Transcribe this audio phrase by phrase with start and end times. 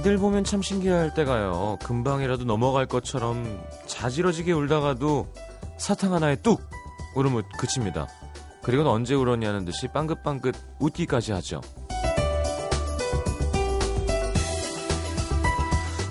[0.00, 1.76] 아이들 보면 참 신기할 때가요.
[1.82, 5.30] 금방이라도 넘어갈 것처럼 자지러지게 울다가도
[5.76, 6.62] 사탕 하나에 뚝
[7.14, 8.08] 울으면 그칩니다.
[8.62, 11.60] 그리고는 언제 울었냐는 듯이 빵긋빵긋 웃기까지 하죠.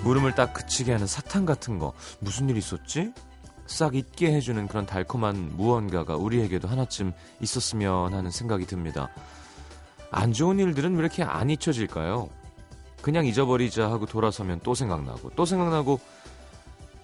[0.04, 3.12] 울음을 딱 그치게 하는 사탕 같은 거 무슨 일 있었지?
[3.66, 9.08] 싹 잊게 해주는 그런 달콤한 무언가가 우리에게도 하나쯤 있었으면 하는 생각이 듭니다.
[10.12, 12.28] 안 좋은 일들은 왜 이렇게 안 잊혀질까요?
[13.02, 16.00] 그냥 잊어버리자 하고 돌아서면 또 생각나고 또 생각나고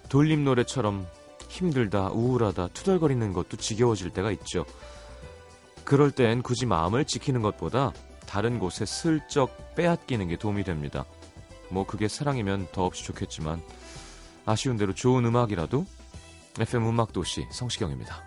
[0.09, 1.07] 돌림 노래처럼
[1.49, 4.65] 힘들다 우울하다 투덜거리는 것도 지겨워질 때가 있죠.
[5.83, 7.93] 그럴 땐 굳이 마음을 지키는 것보다
[8.27, 11.05] 다른 곳에 슬쩍 빼앗기는 게 도움이 됩니다.
[11.69, 13.61] 뭐 그게 사랑이면 더없이 좋겠지만
[14.45, 15.85] 아쉬운 대로 좋은 음악이라도
[16.59, 18.23] FM 음악도시 성시경입니다.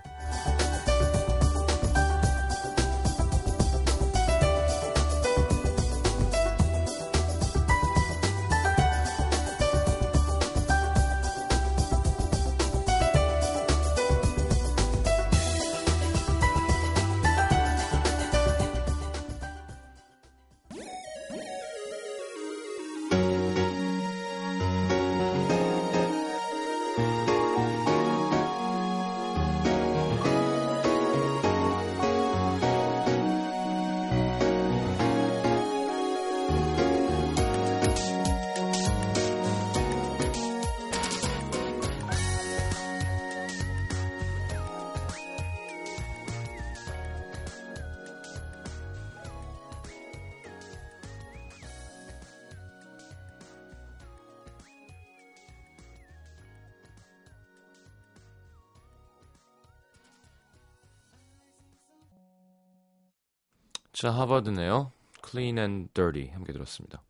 [64.10, 64.90] 자, 하버드네요.
[65.24, 67.00] Clean and Dirty 함께 들었습니다.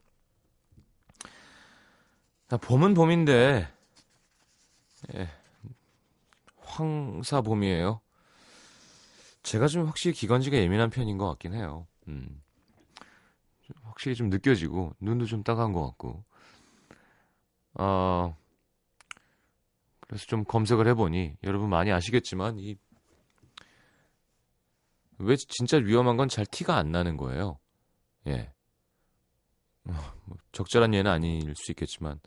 [2.47, 3.66] 자, 봄은 봄인데
[5.15, 5.28] 예,
[6.59, 8.03] 황사 봄이에요.
[9.43, 11.87] 제가 좀 확실히 기관지가 예민한 편인 것 같긴 해요.
[12.09, 12.43] 음.
[13.84, 16.22] 확실히 좀 느껴지고 눈도 좀 따가운 것 같고.
[17.77, 18.37] 어,
[20.03, 22.77] 그래서 좀 검색을 해보니 여러분 많이 아시겠지만 이
[25.20, 27.58] 왜 진짜 위험한 건 잘 티가 안 나는 거예요.
[28.28, 28.53] 예.
[29.88, 29.92] 어,
[30.25, 32.20] 뭐 적절한 예는 아닐 수 있겠지만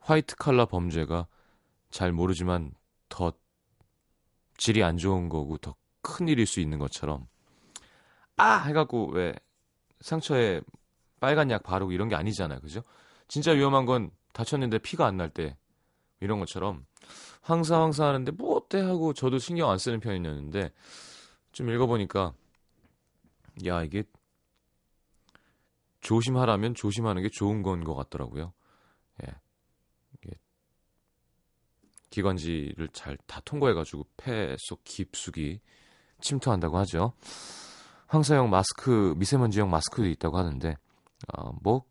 [0.00, 1.26] 화이트 칼라 범죄가
[1.90, 2.72] 잘 모르지만
[3.08, 3.32] 더
[4.56, 7.28] 질이 안 좋은 거고 더 큰 일일 수 있는 것처럼
[8.36, 9.34] 아 해갖고 왜
[10.00, 10.62] 상처에
[11.20, 12.82] 빨간 약 바르고 이런 게 아니잖아요, 그죠?
[13.28, 15.56] 진짜 위험한 건 다쳤는데 피가 안 날 때
[16.20, 16.86] 이런 것처럼
[17.42, 20.72] 항상 항상 하는데 뭐 어때 하고 저도 신경 안 쓰는 편이었는데
[21.52, 22.32] 좀 읽어보니까
[23.66, 24.04] 야 이게
[26.00, 28.52] 조심하라면 조심하는 게 좋은 건 것 같더라고요.
[29.24, 29.32] 예.
[32.10, 35.60] 기관지를 잘 다 통과해가지고 폐 속 깊숙이
[36.20, 37.12] 침투한다고 하죠.
[38.08, 40.74] 황사용 마스크, 미세먼지용 마스크도 있다고 하는데,
[41.32, 41.84] 어, 뭐,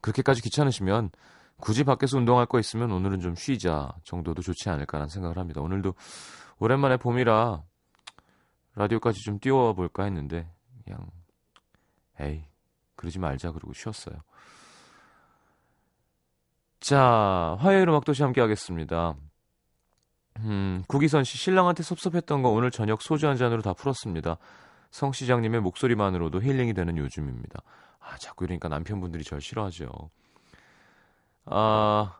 [0.00, 1.10] 그렇게까지 귀찮으시면
[1.58, 5.60] 굳이 밖에서 운동할 거 있으면 오늘은 좀 쉬자 정도도 좋지 않을까라는 생각을 합니다.
[5.60, 5.94] 오늘도
[6.58, 7.62] 오랜만에 봄이라
[8.74, 10.50] 라디오까지 좀 띄워볼까 했는데,
[10.84, 11.10] 그냥
[12.20, 12.44] 에이
[12.96, 14.16] 그러지 말자 그러고 쉬었어요.
[16.80, 19.14] 자 화요일 음악도시 함께 하겠습니다.
[20.40, 24.36] 음, 구기선 씨 신랑한테 섭섭했던 거 오늘 저녁 소주 한 잔으로 다 풀었습니다.
[24.90, 27.62] 성 시장님의 목소리만으로도 힐링이 되는 요즘입니다.
[28.00, 29.88] 아 자꾸 이러니까 남편분들이 절 싫어하죠.
[31.46, 32.18] 아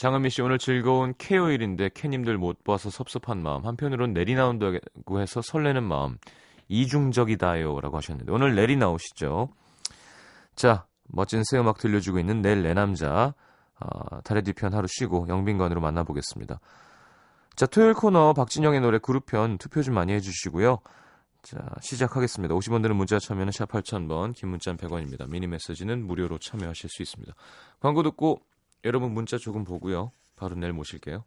[0.00, 5.82] 장은미 씨 오늘 즐거운 케어일인데 캐님들 못 봐서 섭섭한 마음 한편으론 내리 나온다고 해서 설레는
[5.82, 6.16] 마음
[6.68, 9.50] 이중적이다요라고 하셨는데 오늘 넬이 나오시죠.
[10.54, 13.34] 자, 멋진 새 음악 들려주고 있는 넬 내남자
[13.78, 16.60] 어, 달의 뒤편 하루 쉬고 영빈관으로 만나보겠습니다.
[17.54, 20.78] 자, 토요일 코너 박진영의 노래 그룹편 투표 좀 많이 해주시고요.
[21.42, 22.54] 자, 시작하겠습니다.
[22.54, 25.28] 50원 드는 문자 참여는 샵 8000번, 긴 문자는 100원입니다.
[25.28, 27.34] 미니 메시지는 무료로 참여하실 수 있습니다.
[27.80, 28.40] 광고 듣고
[28.84, 30.12] 여러분 문자 조금 보고요.
[30.36, 31.24] 바로 내일 모실게요.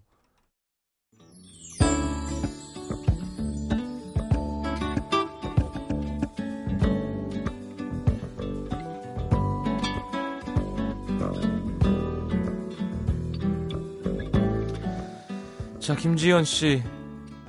[15.80, 16.82] 자, 김지현 씨.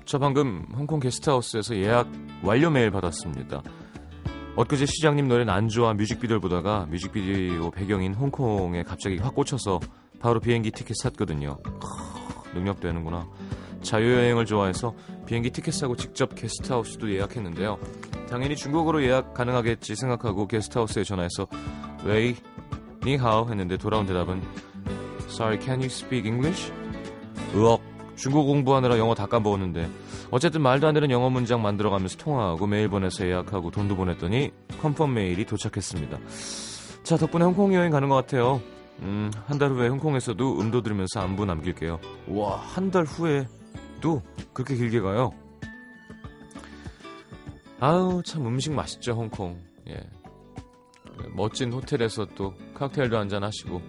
[0.04, 2.10] 저 방금 홍콩 게스트하우스에서 예약
[2.42, 3.62] 완료 메일 받았습니다.
[4.56, 9.80] 엊그제 시장님 노래 난 좋아 뮤직비디오를 보다가 뮤직비디오 배경인 홍콩에 갑자기 확 꽂혀서
[10.20, 11.58] 바로 비행기 티켓 샀거든요.
[11.62, 13.26] 크, 능력되는구나.
[13.82, 14.94] 자유여행을 좋아해서
[15.26, 17.78] 비행기 티켓 사고 직접 게스트하우스도 예약했는데요.
[18.30, 21.48] 당연히 중국어로 예약 가능하겠지 생각하고 게스트하우스에 전화해서
[22.04, 22.36] 喂
[23.04, 24.40] 你好 했는데 돌아온 대답은
[25.30, 26.72] Sorry, can you speak English?
[27.56, 27.82] 으억,
[28.14, 29.88] 중국 공부하느라 영어 다 까먹었는데
[30.34, 34.50] 어쨌든 말도 안 되는 영어 문장 만들어가면서 통화하고 메일 보내서 예약하고 돈도 보냈더니
[34.82, 36.18] 컨펌 메일이 도착했습니다.
[37.04, 38.60] 자, 덕분에 홍콩 여행 가는 것 같아요.
[38.98, 42.00] 음, 한 달 후에 홍콩에서도 음도 들으면서 안부 남길게요.
[42.30, 44.22] 와, 한 달 후에도
[44.52, 45.30] 그렇게 길게 가요?
[47.78, 49.56] 아우, 참 음식 맛있죠, 홍콩.
[49.88, 50.00] 예.
[51.36, 53.80] 멋진 호텔에서 또 칵테일도 한잔 하시고.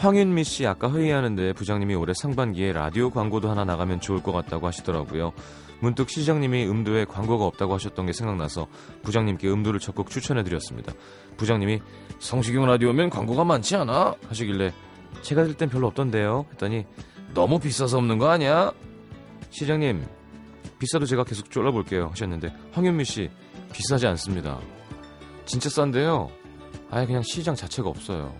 [0.00, 5.32] 황윤미 씨 아까 회의하는데 부장님이 올해 상반기에 라디오 광고도 하나 나가면 좋을 것 같다고 하시더라고요.
[5.80, 8.66] 문득 시장님이 음도에 광고가 없다고 하셨던 게 생각나서
[9.02, 10.94] 부장님께 음도를 적극 추천해드렸습니다.
[11.36, 11.80] 부장님이
[12.18, 14.14] 성시경 라디오면 광고가 많지 않아?
[14.26, 14.72] 하시길래
[15.20, 16.46] 제가 들 땐 별로 없던데요.
[16.52, 16.86] 했더니
[17.34, 18.72] 너무 비싸서 없는 거 아니야?
[19.50, 20.06] 시장님
[20.78, 23.28] 비싸도 제가 계속 쫄라볼게요 하셨는데 황윤미 씨
[23.74, 24.58] 비싸지 않습니다.
[25.44, 26.30] 진짜 싼데요.
[26.90, 28.34] 아예 그냥 시장 자체가 없어요.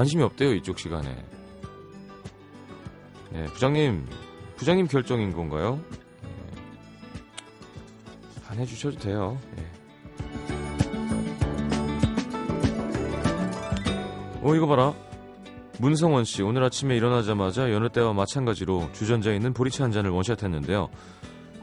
[0.00, 0.02] 예.
[0.02, 1.14] 관심이 없대요 이쪽 시간에.
[3.34, 4.06] 예, 부장님
[4.56, 5.78] 부장님 결정인 건가요?
[6.24, 6.30] 예.
[8.48, 9.38] 안 해주셔도 돼요.
[9.58, 9.70] 예.
[14.42, 14.94] 어 이거 봐라.
[15.78, 20.88] 문성원 씨 오늘 아침에 일어나자마자 여느 때와 마찬가지로 주전자에 있는 보리차 한 잔을 원샷했는데요.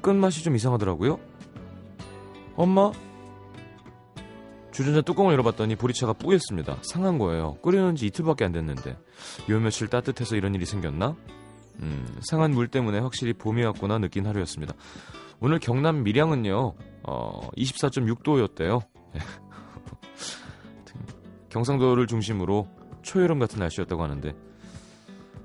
[0.02, 1.20] 끝맛이 좀 이상하더라고요.
[2.56, 2.92] 엄마?
[4.78, 6.78] 주전자 뚜껑을 열어봤더니 보리차가 뿌였습니다.
[6.84, 7.56] 상한 거예요.
[7.64, 8.96] 끓여놓은 지 이틀밖에 안 됐는데.
[9.50, 11.16] 요 며칠 따뜻해서 이런 일이 생겼나?
[11.80, 14.76] 음, 상한 물 때문에 확실히 봄이 왔구나 느낀 하루였습니다.
[15.40, 16.76] 오늘 경남 밀양은요,
[17.08, 18.84] 어, 24.6도였대요.
[21.50, 22.68] 경상도를 중심으로
[23.02, 24.30] 초여름 같은 날씨였다고 하는데.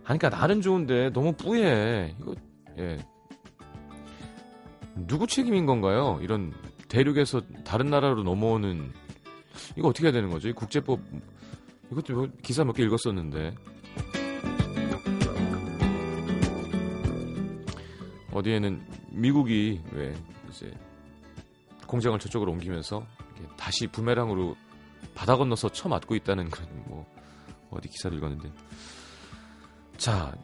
[0.04, 2.16] 아니, 그니까 날은 좋은데 너무 뿌예.
[2.20, 2.34] 이거,
[2.76, 2.98] 예.
[5.06, 6.18] 누구 책임인 건가요?
[6.20, 6.52] 이런
[6.90, 8.92] 대륙에서 다른 나라로 넘어오는
[9.76, 10.52] 이거 어떻게 해야 되는 거죠?
[10.54, 11.00] 국제법
[11.90, 13.54] 이것도 뭐 기사 몇 개 읽었었는데.
[18.32, 20.14] 어디에는 미국이 왜
[20.48, 20.72] 이제
[21.86, 23.06] 공장을 저쪽으로 옮기면서
[23.58, 24.56] 다시 부메랑으로
[25.14, 27.06] 바다 건너서 쳐맞고 있다는 그런 뭐
[27.70, 28.50] 어디 기사를 읽었는데.
[29.98, 30.34] 자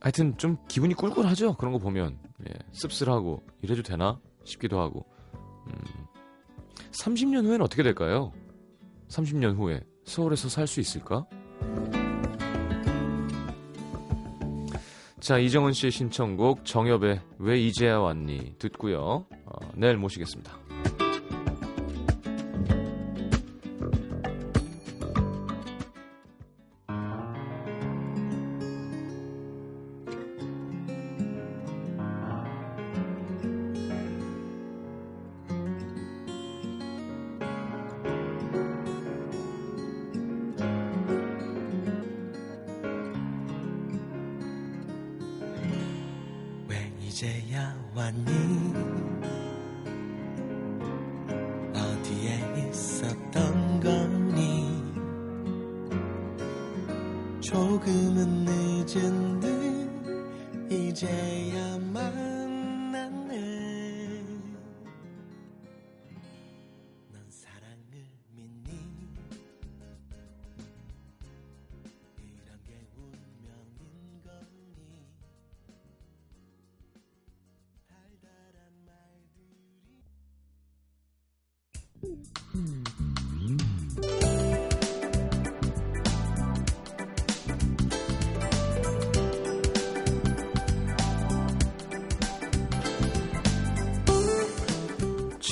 [0.00, 1.54] 하여튼 좀 기분이 꿀꿀하죠?
[1.54, 2.18] 그런 거 보면.
[2.48, 5.06] 예, 씁쓸하고 이래도 되나 싶기도 하고.
[5.68, 6.01] 음,
[6.92, 8.32] 30년 후에는 어떻게 될까요?
[9.08, 11.26] 30년 후에 서울에서 살 수 있을까?
[15.20, 20.61] 자 이정은 씨의 신청곡 정엽의 왜 이제야 왔니 듣고요 어, 내일 모시겠습니다.
[47.12, 48.24] 이제야 왔니?
[51.74, 54.82] 어디에 있었던 거니?
[57.42, 61.71] 조금은 늦은 듯 이제야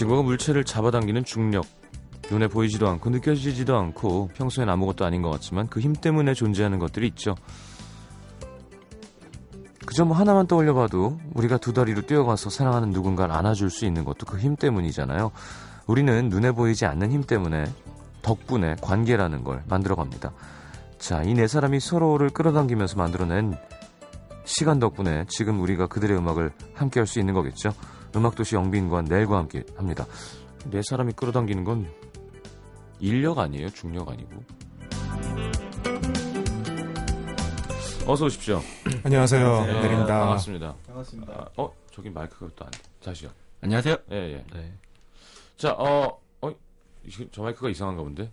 [0.01, 1.67] 지구가 물체를 잡아당기는 중력.
[2.31, 7.07] 눈에 보이지도 않고 느껴지지도 않고 평소엔 아무것도 아닌 것 같지만 그 힘 때문에 존재하는 것들이
[7.09, 7.35] 있죠.
[9.85, 14.39] 그저 뭐 하나만 떠올려봐도 우리가 두 다리로 뛰어가서 사랑하는 누군가를 안아줄 수 있는 것도 그
[14.39, 15.33] 힘 때문이잖아요.
[15.87, 17.67] 우리는 눈에 보이지 않는 힘 때문에
[18.23, 20.33] 덕분에 관계라는 걸 만들어갑니다.
[20.99, 23.55] 자, 이 네 사람이 서로를 끌어당기면서 만들어낸
[24.47, 27.75] 시간 덕분에 지금 우리가 그들의 음악을 함께 할 수 있는 거겠죠.
[28.15, 30.07] 음악도시 영빈과 넬과 함께 합니다.
[30.71, 31.87] 네 사람이 끌어당기는 건
[32.99, 33.71] 인력 아니에요?
[33.71, 34.43] 중력 아니고.
[38.07, 38.61] 어서 오십시오.
[39.05, 39.67] 안녕하세요.
[39.67, 40.19] 네, 내립니다.
[40.21, 40.75] 반갑습니다.
[40.87, 41.33] 반갑습니다.
[41.33, 42.79] 아, 어, 저기 마이크가 또 안 돼.
[43.05, 43.31] 다시요.
[43.63, 43.97] 안녕하세요.
[44.11, 44.45] 예, 예.
[44.53, 44.73] 네.
[45.57, 46.51] 자, 어, 어,
[47.05, 48.31] 이- 저 마이크가 이상한가 본데?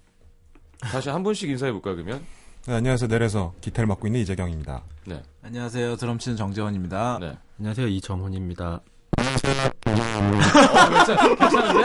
[0.80, 2.24] 다시 한 분씩 인사해볼까요, 그러면?
[2.66, 3.08] 네, 안녕하세요.
[3.08, 4.84] 내려서 기타를 맡고 있는 이재경입니다.
[5.06, 5.22] 네.
[5.44, 5.96] 안녕하세요.
[5.98, 7.20] 드럼 치는 정재원입니다.
[7.20, 7.38] 네.
[7.60, 8.82] 안녕하세요 이정훈입니다.
[9.16, 11.84] 어, 괜찮, 괜찮은데?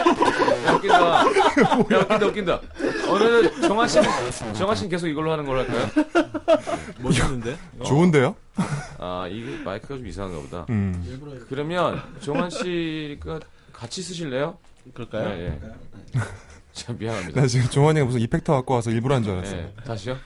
[0.67, 0.97] 야, 웃긴다.
[0.99, 2.61] 야, 웃긴다, 웃긴다.
[3.11, 3.99] 오늘은 정한 씨,
[4.55, 5.89] 정한 씨는 계속 이걸로 하는 걸로 할까요?
[6.99, 7.57] 멋있는데?
[7.85, 8.35] 좋은데요?
[8.99, 10.67] 아, 이게 마이크가 좀 이상한가 보다.
[10.71, 11.45] 음.
[11.49, 13.41] 그러면 정한 씨가
[13.73, 14.59] 같이 쓰실래요?
[14.95, 15.29] 그럴까요?
[15.31, 15.61] 예, 예.
[16.73, 17.41] 참 미안합니다.
[17.41, 19.57] 나 지금 종환이가 무슨 이펙터 갖고 와서 일부러 한 줄 알았어.
[19.57, 20.17] 예, 다시요?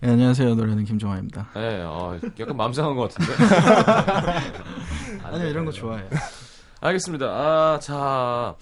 [0.00, 0.54] 네, 안녕하세요.
[0.54, 1.48] 노래는 김종환입니다.
[1.56, 3.32] 예, 어, 약간 맘 상한 것 같은데.
[5.24, 6.08] 아니요, 이런 거 좋아해요.
[6.80, 7.26] 알겠습니다.
[7.26, 8.54] 아, 자.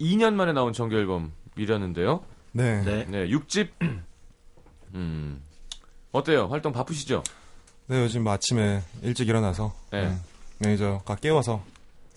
[0.00, 2.24] 2년 만에 나온 정규 앨범이라는데요.
[2.52, 2.82] 네.
[2.82, 3.04] 네.
[3.08, 3.68] 네, 6집.
[4.94, 5.42] 음.
[6.10, 6.48] 어때요?
[6.48, 7.22] 활동 바쁘시죠?
[7.86, 10.06] 네, 요즘 뭐 아침에 일찍 일어나서 네.
[10.06, 10.20] 음,
[10.58, 11.62] 매니저가 깨워서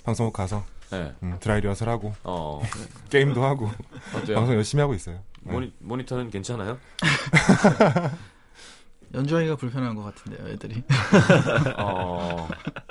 [0.03, 1.13] 방송국 가서 네.
[1.21, 2.61] 음, 드라이 리허설 하고 어,
[3.11, 3.69] 게임도 하고
[4.15, 4.35] 어때요?
[4.37, 5.19] 방송 열심히 하고 있어요.
[5.43, 5.51] 네.
[5.51, 6.77] 모니, 모니터는 괜찮아요?
[9.13, 10.83] 연주하기가 불편한 것 같은데요, 애들이.
[11.77, 12.47] 어,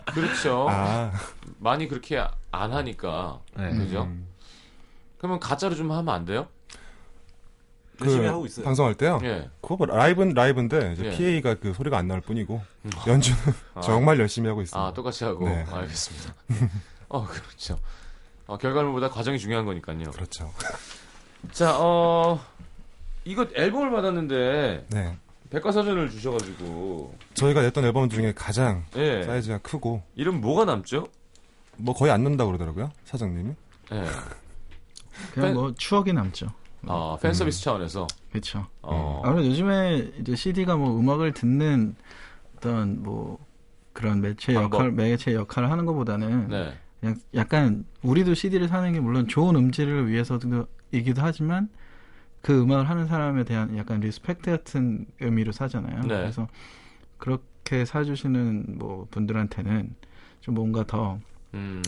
[0.07, 0.69] 그렇죠.
[0.71, 1.13] 아,
[1.59, 3.41] 많이 그렇게 안 하니까.
[3.57, 3.77] 네.
[3.77, 4.05] 그죠?
[4.05, 4.29] 음,
[5.19, 6.47] 그러면 가짜로 좀 하면 안 돼요?
[8.01, 8.65] 열심히 그 하고 있어요.
[8.65, 9.21] 방송할 때요.
[9.23, 9.49] 예.
[9.61, 11.11] 그거 뭐 라이브는 라이브인데 이제 예.
[11.11, 12.61] PA가 그 소리가 안 나올 뿐이고
[13.07, 13.39] 연주는
[13.75, 14.87] 아, 정말 열심히 하고 있습니다.
[14.87, 15.49] 아, 똑같이 하고.
[15.49, 15.65] 네.
[15.71, 16.35] 알겠습니다.
[17.09, 17.79] 어, 그렇죠.
[18.47, 20.11] 어, 결과물보다 과정이 중요한 거니까요.
[20.11, 20.53] 그렇죠.
[21.51, 22.41] 자, 어,
[23.25, 25.19] 이거 앨범을 받았는데, 네.
[25.51, 29.23] 백과사전을 주셔가지고, 저희가 냈던 앨범 중에 가장 예.
[29.25, 31.07] 사이즈가 크고 이름 뭐가 남죠?
[31.77, 33.51] 뭐 거의 안 넣는다고 그러더라고요 사장님이.
[33.93, 34.03] 예.
[35.35, 36.47] 그냥 팬- 뭐 추억이 남죠.
[36.87, 38.07] 아, 팬 서비스 차원에서.
[38.31, 38.67] 그렇죠.
[38.81, 41.97] 어, 아무래도 요즘에 이제 CD가 뭐 음악을 듣는
[42.57, 43.39] 어떤 뭐
[43.93, 44.79] 그런 매체 방법.
[44.79, 46.79] 역할, 매체 역할을 하는 것보다는 네.
[47.03, 51.69] 그냥 약간 우리도 CD를 사는 게 물론 좋은 음질을 위해서이기도 하지만
[52.41, 56.03] 그 음악을 하는 사람에 대한 약간 respect 같은 의미로 사잖아요.
[56.03, 56.07] 네.
[56.07, 56.47] 그래서
[57.19, 59.97] 그렇게 사주시는 뭐 분들한테는
[60.41, 61.19] 좀 뭔가 더
[61.55, 61.83] 음,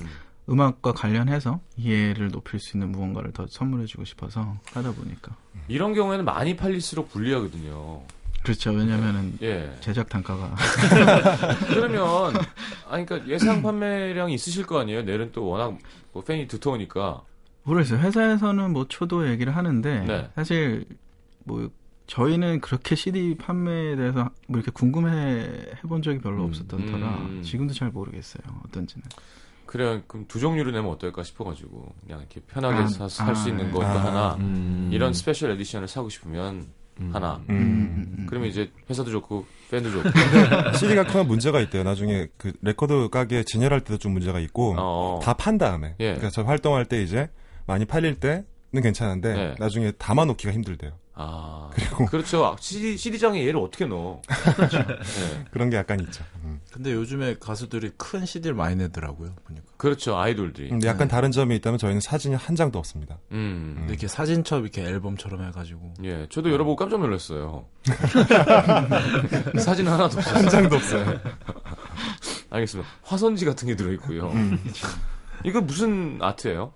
[0.49, 5.37] 음악과 관련해서 이해를 높일 수 있는 무언가를 더 선물해주고 싶어서 하다 보니까
[5.69, 8.03] 이런 경우에는 많이 팔릴수록 불리하거든요.
[8.45, 8.71] 그렇죠.
[8.71, 9.75] 왜냐면은 예.
[9.81, 10.55] 제작 단가가
[11.67, 12.35] 그러면,
[12.89, 15.03] 아니, 그러니까 예상 판매량이 있으실 거 아니에요?
[15.03, 15.77] 내일은 또 워낙
[16.13, 17.23] 뭐 팬이 두터우니까.
[17.63, 18.01] 모르겠어요.
[18.01, 20.31] 회사에서는 뭐 초도 얘기를 하는데 네.
[20.35, 20.85] 사실
[21.45, 21.71] 뭐
[22.07, 25.49] 저희는 그렇게 CD 판매에 대해서 뭐 이렇게 궁금해
[25.83, 26.49] 해본 적이 별로 음.
[26.49, 27.43] 없었던 터라 음.
[27.43, 28.43] 지금도 잘 모르겠어요.
[28.67, 29.05] 어떤지는.
[29.65, 33.73] 그래, 그럼 두 종류로 내면 어떨까 싶어가지고, 그냥 이렇게 편하게 아, 살수 아, 있는 네.
[33.73, 34.91] 것도 아, 하나, 음.
[34.93, 36.69] 이런 special edition을 사고 싶으면
[37.13, 37.41] 하나.
[37.51, 38.27] 음.
[38.29, 40.09] 그러면 이제 회사도 좋고, 팬도 좋고.
[40.79, 41.83] CD가 크면 문제가 있대요.
[41.83, 45.21] 나중에 그 레코드 가게 진열할 때도 좀 문제가 있고 어.
[45.23, 45.95] 다판 다음에.
[46.01, 46.15] 예.
[46.15, 47.29] 그러니까 저 활동할 때 이제
[47.67, 48.45] 많이 팔릴 때는
[48.83, 49.55] 괜찮은데 네.
[49.59, 50.93] 나중에 담아놓기가 힘들대요.
[51.17, 51.71] 아.
[51.73, 52.57] 그리고 그렇죠.
[52.59, 54.21] CD, CD장에 얘를 어떻게 넣어?
[54.27, 55.45] 네.
[55.53, 56.25] 그런 게 약간 있죠.
[56.43, 56.61] 음.
[56.73, 59.33] 근데 요즘에 가수들이 큰 CD를 많이 내더라고요.
[59.45, 59.65] 보니까.
[59.77, 60.17] 그렇죠.
[60.19, 60.71] 아이돌들이.
[60.71, 63.19] 근데 약간 다른 점이 있다면 저희는 사진이 한 장도 없습니다.
[63.31, 63.75] 음.
[63.79, 65.95] 근데 이렇게 사진첩 이렇게 앨범처럼 해가지고.
[66.03, 67.67] 예, 저도 열어보고 깜짝 놀랐어요.
[69.61, 70.35] 사진 하나도 없어요.
[70.35, 71.21] 한 장도 없어요.
[72.51, 72.91] 알겠습니다.
[73.03, 74.31] 화선지 같은 게 들어있고요.
[74.31, 74.59] 음.
[75.45, 76.73] 이거 무슨 아트예요?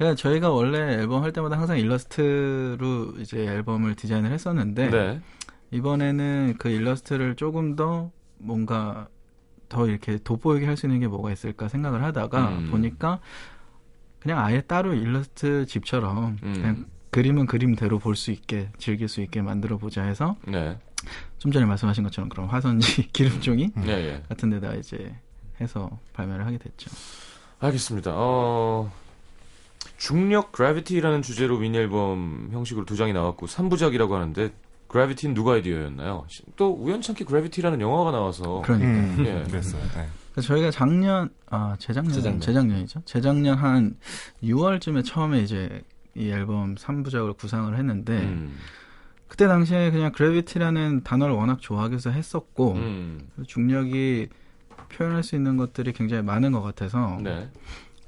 [0.00, 5.20] 그냥 저희가 원래 앨범 할 때마다 항상 일러스트로 이제 앨범을 디자인을 했었는데 네.
[5.72, 9.08] 이번에는 그 일러스트를 조금 더 뭔가
[9.68, 12.70] 더 이렇게 돋보이게 할 수 있는 게 뭐가 있을까 생각을 하다가 음.
[12.70, 13.20] 보니까
[14.20, 16.52] 그냥 아예 따로 일러스트 집처럼 음.
[16.54, 20.78] 그냥 그림은 그림대로 볼 수 있게 즐길 수 있게 만들어 보자 해서 네.
[21.36, 24.22] 좀 전에 말씀하신 것처럼 그런 화선지 기름종이 예, 예.
[24.30, 25.14] 같은 데다 이제
[25.60, 26.90] 해서 발매를 하게 됐죠.
[27.58, 28.12] 알겠습니다.
[28.14, 28.90] 어,
[29.96, 34.52] 중력 그래비티라는 주제로 미니 앨범 형식으로 두 장이 나왔고 3부작이라고 하는데
[34.88, 36.26] 그래비티는 누가 아이디어였나요?
[36.56, 39.48] 또 우연찮게 그래비티라는 영화가 나와서 그러니까 음, 예.
[39.48, 39.82] 그랬어요.
[39.94, 40.42] 네.
[40.42, 42.40] 저희가 작년 아 재작년 재작년.
[42.40, 43.02] 재작년이죠.
[43.04, 43.96] 재작년 한
[44.42, 45.82] 6월쯤에 처음에 이제
[46.16, 48.56] 이 앨범 3부작을 구상을 했는데 음,
[49.28, 54.28] 그때 당시에 그냥 그래비티라는 단어를 워낙 좋아하기 위해서 했었고 음, 중력이
[54.92, 57.48] 표현할 수 있는 것들이 굉장히 많은 것 같아서 네.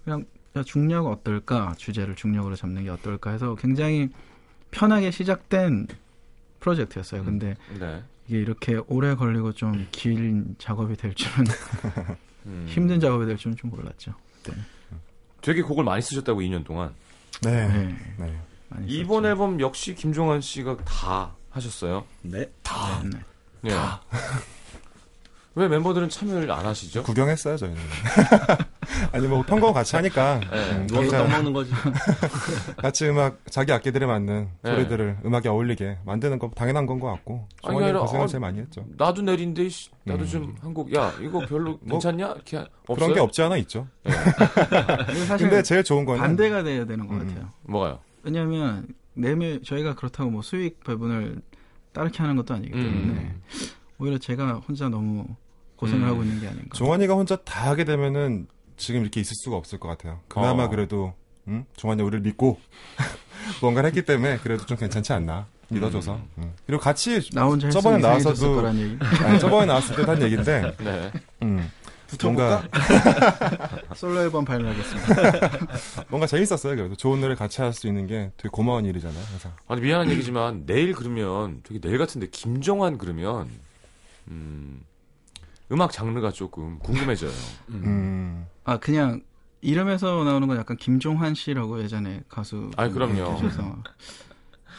[0.08, 0.18] 야,
[0.64, 4.10] 중력 어떨까 주제를 중력으로 잡는 게 어떨까 해서 굉장히
[4.70, 5.88] 편하게 시작된
[6.60, 7.24] 프로젝트였어요.
[7.24, 8.02] 근데 네.
[8.28, 11.44] 이게 이렇게 오래 걸리고 좀 긴 작업이 될 줄은
[12.46, 12.66] 음.
[12.68, 14.14] 힘든 작업이 될 줄은 좀 몰랐죠.
[15.40, 16.94] 되게 곡을 많이 쓰셨다고 2년 동안.
[17.42, 17.66] 네.
[17.68, 17.96] 네.
[18.18, 18.40] 네.
[18.68, 19.26] 많이 이번.
[19.26, 22.04] 앨범 역시 김종환 씨가 다 하셨어요.
[22.22, 22.50] 네.
[23.04, 23.18] 네.
[23.70, 23.70] 예.
[25.54, 27.02] 왜 멤버들은 참여를 안 하시죠?
[27.02, 27.78] 구경했어요 저희는.
[29.12, 30.70] 아니 뭐 편곡 같이 하니까 네.
[30.72, 31.70] 음, 누워서 떡 먹는 거지.
[32.78, 34.70] 같이 음악 자기 악기들에 맞는 네.
[34.70, 38.84] 소리들을 음악에 어울리게 만드는 건 당연한 건 것 같고 아니라, 고생을 어, 제일 많이 했죠.
[38.96, 40.28] 나도 내린데 씨, 나도 음.
[40.28, 42.26] 좀 한곡 야 이거 별로 괜찮냐?
[42.32, 42.94] 이렇게 없어요?
[42.94, 43.88] 그런 게 없지 않아 있죠.
[44.04, 47.26] 근데 사실 근데 제일 좋은 거는 반대가 돼야 되는 것 음.
[47.26, 47.50] 같아요.
[47.62, 47.98] 뭐가요?
[48.22, 51.42] 왜냐하면 내면 저희가 그렇다고 뭐 수익 배분을
[51.92, 53.42] 따르게 하는 것도 아니기 때문에 음.
[53.98, 55.26] 오히려 제가 혼자 너무
[55.82, 56.08] 고생을 음.
[56.12, 56.68] 하고 있는 게 아닌가.
[56.74, 58.46] 종환이가 혼자 다 하게 되면은
[58.76, 60.20] 지금 이렇게 있을 수가 없을 것 같아요.
[60.28, 60.68] 그나마 어.
[60.68, 61.12] 그래도
[61.48, 61.64] 음?
[61.76, 62.60] 종환이 우리를 믿고
[63.60, 66.20] 뭔가를 했기 때문에 그래도 좀 괜찮지 않나 믿어줘서.
[66.38, 66.52] 음.
[66.66, 68.96] 그리고 같이 나 혼자 저번에 나와서도 거란 얘기.
[69.24, 71.10] 아니, 저번에 나왔을 때한 얘기인데 네.
[71.42, 71.70] 음,
[72.22, 72.62] 뭔가
[73.96, 75.58] 솔로 앨범 발매하겠습니다.
[76.08, 76.76] 뭔가 재밌었어요.
[76.76, 79.24] 그래도 좋은 노래 같이 할 수 있는 게 되게 고마운 일이잖아요.
[79.30, 79.52] 항상.
[79.66, 83.48] 아니 미안한 얘기지만 내일 그러면 되게 내일 같은데 김정환 그러면
[84.28, 84.80] 음,
[85.72, 87.30] 음악 장르가 조금 궁금해져요.
[87.70, 88.46] 음.
[88.64, 89.22] 아 그냥
[89.62, 92.70] 이름에서 나오는 건 약간 김종환 씨라고 예전에 가수.
[92.76, 93.14] 아이, 그럼요.
[93.40, 93.76] 계셔서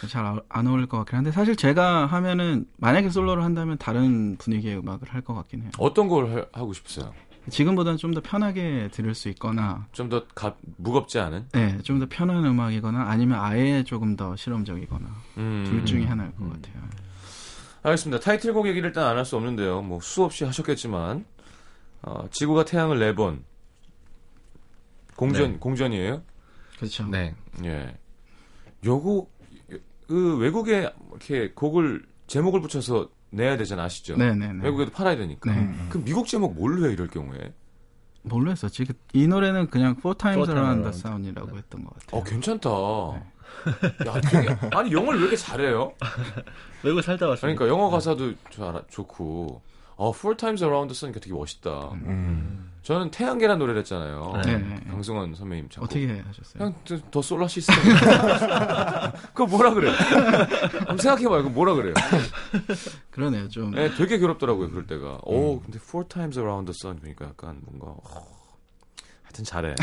[0.07, 5.21] 잘안 어울릴 것 같긴 한데 사실 제가 하면은 만약에 솔로를 한다면 다른 분위기의 음악을 할
[5.21, 5.71] 것 같긴 해요.
[5.77, 7.13] 어떤 걸 하- 하고 싶으세요?
[7.50, 10.23] 지금보다는 좀 더 편하게 들을 수 있거나, 좀 더
[10.77, 11.47] 무겁지 않은?
[11.53, 15.07] 네, 좀 더 편한 음악이거나 아니면 아예 조금 더 실험적이거나
[15.38, 15.63] 음.
[15.67, 16.83] 둘 중에 하나일 것 같아요.
[17.83, 18.19] 알겠습니다.
[18.21, 19.81] 타이틀곡 얘기를 일단 안 할 수 없는데요.
[19.81, 21.25] 뭐 수없이 하셨겠지만
[22.03, 23.43] 어, 지구가 태양을 네 번
[25.15, 25.57] 공전 네.
[25.59, 26.23] 공전이에요.
[26.77, 27.05] 그렇죠.
[27.07, 27.35] 네.
[27.63, 27.95] 예.
[28.85, 29.27] 요거
[30.07, 34.15] 그 외국에 이렇게 곡을 제목을 붙여서 내야 되잖아 아시죠?
[34.17, 34.63] 네네네.
[34.63, 35.51] 외국에도 팔아야 되니까.
[35.51, 35.59] 네.
[35.59, 35.87] 음.
[35.89, 37.53] 그럼 미국 제목 뭘로 해 이럴 경우에?
[38.23, 38.85] 뭘로 했었지?
[38.85, 42.19] 그- 이 노래는 그냥 Four Times Around the Sun이라고 했던 것 같아요.
[42.19, 42.69] 어 괜찮다.
[42.69, 43.23] 네.
[44.07, 45.93] 야, 되게, 아니 영어를 왜 이렇게 잘해요?
[46.83, 47.57] 외국 살다 왔으니까.
[47.57, 49.62] 그러니까 영어 가사도 잘, 좋고,
[49.95, 51.91] 어 Four Times Around the Sun 되게 멋있다.
[51.93, 52.71] 음.
[52.83, 54.41] 저는 태양계란 노래를 했잖아요.
[54.43, 54.58] 네.
[54.58, 54.79] 네.
[54.91, 55.86] 강승원 선배님 작곡.
[55.86, 56.58] 어떻게 하셨어요?
[56.58, 57.77] 그냥 더- 더 솔라 시스템.
[59.34, 59.89] 그거 뭐라 그래?
[59.91, 61.43] 한번 생각해봐요.
[61.43, 61.93] 그거 뭐라 그래요?
[63.12, 63.47] 그러네요.
[63.47, 64.69] 좀 네, 되게 괴롭더라고요.
[64.69, 65.19] 그럴 때가.
[65.23, 68.27] 오, 근데 Four Times Around the Sun 그러니까 약간 뭔가 어,
[69.23, 69.75] 하여튼 잘해.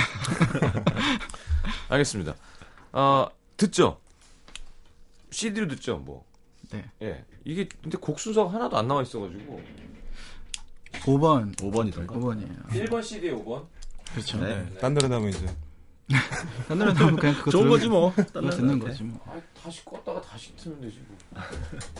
[1.88, 2.35] 알겠습니다.
[2.92, 3.29] 아
[3.61, 4.01] 듣죠.
[5.31, 5.99] CD로 듣죠.
[5.99, 6.25] 뭐.
[6.70, 6.90] 네.
[7.03, 7.25] 예.
[7.44, 9.62] 이게 근데 곡 순서가 하나도 안 나와 있어가지고
[10.92, 12.07] 5번 5번이던가.
[12.07, 12.68] 5번이에요.
[12.68, 13.66] 1번 CD에 5번.
[14.12, 14.38] 그렇죠.
[14.38, 14.66] 네.
[14.81, 15.46] 딴 노래 나오면 이제
[16.68, 18.14] 딴 노래 나오면 그냥 그거 좋은 거지 뭐.
[18.14, 19.20] 그거 듣는 거지 뭐.
[19.27, 21.42] 아, 다시 껐다가 다시 틀면 되지 뭐.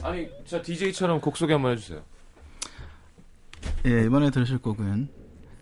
[0.03, 2.03] 아니, 자 DJ처럼 곡 소개 한번 해주세요.
[3.85, 5.09] 예, 이번에 들으실 곡은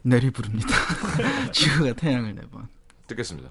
[0.03, 0.69] 내리 부릅니다.
[1.53, 2.69] 지구가 태양을 네 번.
[3.09, 3.51] 듣겠습니다.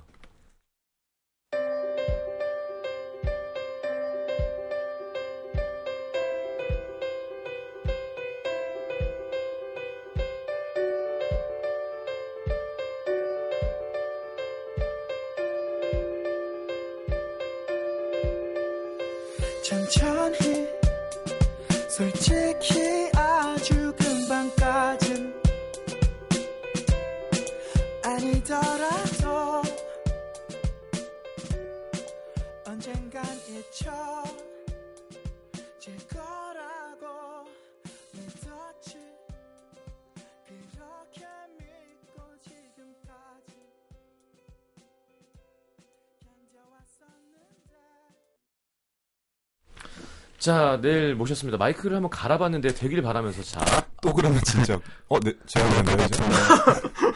[50.47, 51.57] 자, 넬 모셨습니다.
[51.57, 54.79] 마이크를 한번 갈아봤는데 되길 바라면서 자, 또 그러면 진짜
[55.10, 56.23] 어, 네, 제가 그런데요 이제.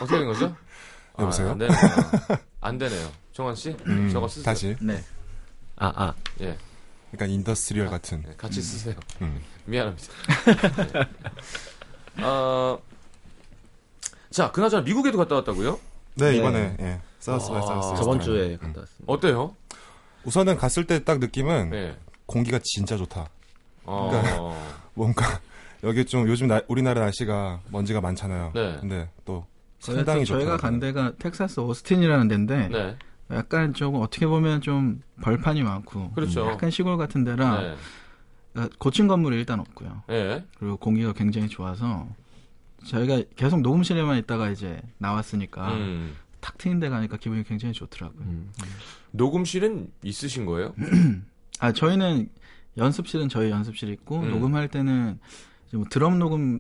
[0.02, 0.54] 어떻게 된 거죠?
[1.18, 1.48] 여보세요?
[1.48, 1.78] 아, 안 되네요.
[2.60, 3.10] 안 되네요.
[3.32, 4.44] 종완 씨, 음, 저거 쓰세요.
[4.44, 4.76] 다시.
[4.82, 5.02] 네.
[5.78, 6.14] 아, 아.
[6.42, 6.58] 예,
[7.12, 8.22] 그러니까 industrial 같은.
[8.28, 8.96] 네, 같이 쓰세요.
[9.22, 9.42] 음.
[9.64, 10.08] 미안합니다.
[12.18, 12.20] 네.
[12.26, 12.82] 어,
[14.30, 15.80] 자, 그나저나 미국에도 갔다 왔다고요?
[16.16, 16.38] 네, 네.
[16.38, 17.02] 이번에 예.
[17.22, 17.96] South by 아, South.
[17.96, 18.20] 저번.
[18.20, 19.06] 주에 갔다 왔습니다.
[19.08, 19.56] 어때요?
[20.26, 21.98] 우선은 갔을 때 딱 느낌은 네.
[22.26, 23.28] 공기가 진짜 좋다.
[23.84, 24.56] 어,
[24.94, 25.40] 뭔가
[25.84, 28.52] 여기 좀 요즘 나- 우리나라 날씨가 먼지가 많잖아요.
[28.54, 28.78] 네.
[28.80, 29.46] 근데 또
[29.80, 30.58] 저희가, 상당히 또 저희가.
[30.58, 32.98] 간 데가 텍사스 오스틴이라는 데인데 네.
[33.32, 36.46] 약간 조금 어떻게 보면 좀 벌판이 많고 그렇죠.
[36.48, 37.76] 약간 시골 같은 데라 네.
[38.62, 40.04] 어, 고층 건물이 일단 없고요.
[40.08, 40.46] 네.
[40.60, 42.08] 그리고 공기가 굉장히 좋아서
[42.86, 46.16] 저희가 계속 녹음실에만 있다가 이제 나왔으니까 음.
[46.42, 48.22] 탁 트인 데 가니까 기분이 굉장히 좋더라고요.
[48.22, 48.52] 음.
[49.12, 50.74] 녹음실은 있으신 거예요?
[51.62, 52.28] 아 저희는
[52.78, 54.32] 연습실은 저희 연습실이 있고 음.
[54.32, 55.20] 녹음할 때는
[55.68, 56.60] 이제 뭐 드럼 녹음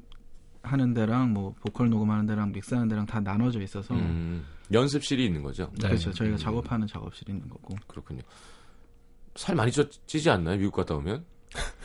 [0.61, 4.45] 하는 데랑 뭐 보컬 녹음하는 데랑 믹스하는 데랑 다 나눠져 있어서 음.
[4.71, 5.71] 연습실이 있는 거죠?
[5.81, 5.87] 네.
[5.87, 6.13] 그렇죠.
[6.13, 6.37] 저희가 음.
[6.37, 7.75] 작업하는 작업실이 있는 거고.
[7.87, 8.21] 그렇군요.
[9.35, 10.57] 살 많이 쪄, 찌지 않나요?
[10.57, 11.25] 미국 갔다 오면?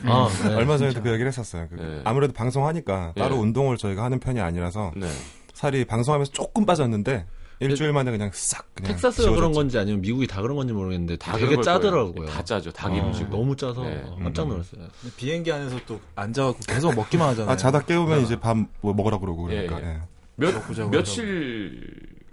[0.03, 0.53] 아, 네.
[0.53, 1.01] 얼마 전에도 진짜.
[1.01, 1.67] 그 얘기를 했었어요.
[1.69, 2.01] 그 네.
[2.05, 3.41] 아무래도 방송하니까 따로 네.
[3.41, 5.07] 운동을 저희가 하는 편이 아니라서 네.
[5.53, 7.25] 살이 방송하면서 조금 빠졌는데
[7.59, 9.51] 일주일 만에 그냥 싹 그냥 텍사스가 그런.
[9.51, 12.25] 건지 아니면 미국이 다 그런 건지 모르겠는데 다 되게 그런 걸 짜더라고요.
[12.27, 12.71] 다 짜죠.
[12.71, 13.29] 다 어, 기름지고.
[13.29, 14.03] 너무 짜서 네.
[14.21, 14.87] 깜짝 놀랐어요.
[15.01, 17.51] 근데 비행기 안에서 또 앉아갖고 계속 먹기만 하잖아요.
[17.51, 20.01] 아 자다 깨우면 이제 밥 뭐 먹으라 그러고 그러니까 예, 예.
[20.35, 21.81] 몇 보자고 며칠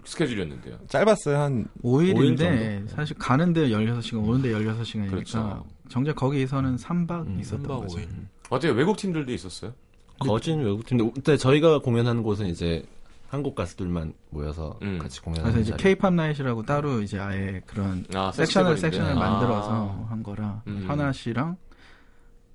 [0.03, 0.77] 스케줄이었는데요.
[0.89, 2.95] 짧았어요 한 5일인데 정도?
[2.95, 5.65] 사실 가는데 16시간, 오는데 16시간이니까 그렇죠.
[5.89, 7.97] 정작 거기서는 3박 음, 있었던 삼박 거죠.
[7.97, 8.07] 오일.
[8.49, 8.73] 어때요?
[8.73, 9.73] 외국 팀들도 있었어요?
[10.19, 12.83] 거진 외국팀인데 근데 저희가 공연하는 곳은 이제
[13.27, 14.97] 한국 가수들만 모여서 음.
[14.99, 15.83] 같이 공연하는 그래서 이제.
[15.83, 18.77] K-pop night이라고 따로 이제 아예 그런 아, 섹션을.
[18.77, 19.15] 섹션을 아.
[19.15, 20.85] 만들어서 한 거라 음.
[20.87, 21.57] 현아 씨랑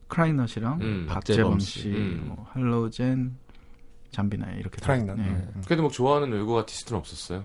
[0.09, 1.89] 크라잉넛 씨랑 음, 박재범 씨, 씨.
[1.89, 2.23] 음.
[2.27, 3.37] 뭐 할로우 잰,
[4.11, 5.15] 잠비나이 이렇게 다- 트라이너.
[5.15, 5.23] 네.
[5.23, 5.63] 음.
[5.67, 7.45] 그래도 뭐 좋아하는 외국 아티스트는 없었어요?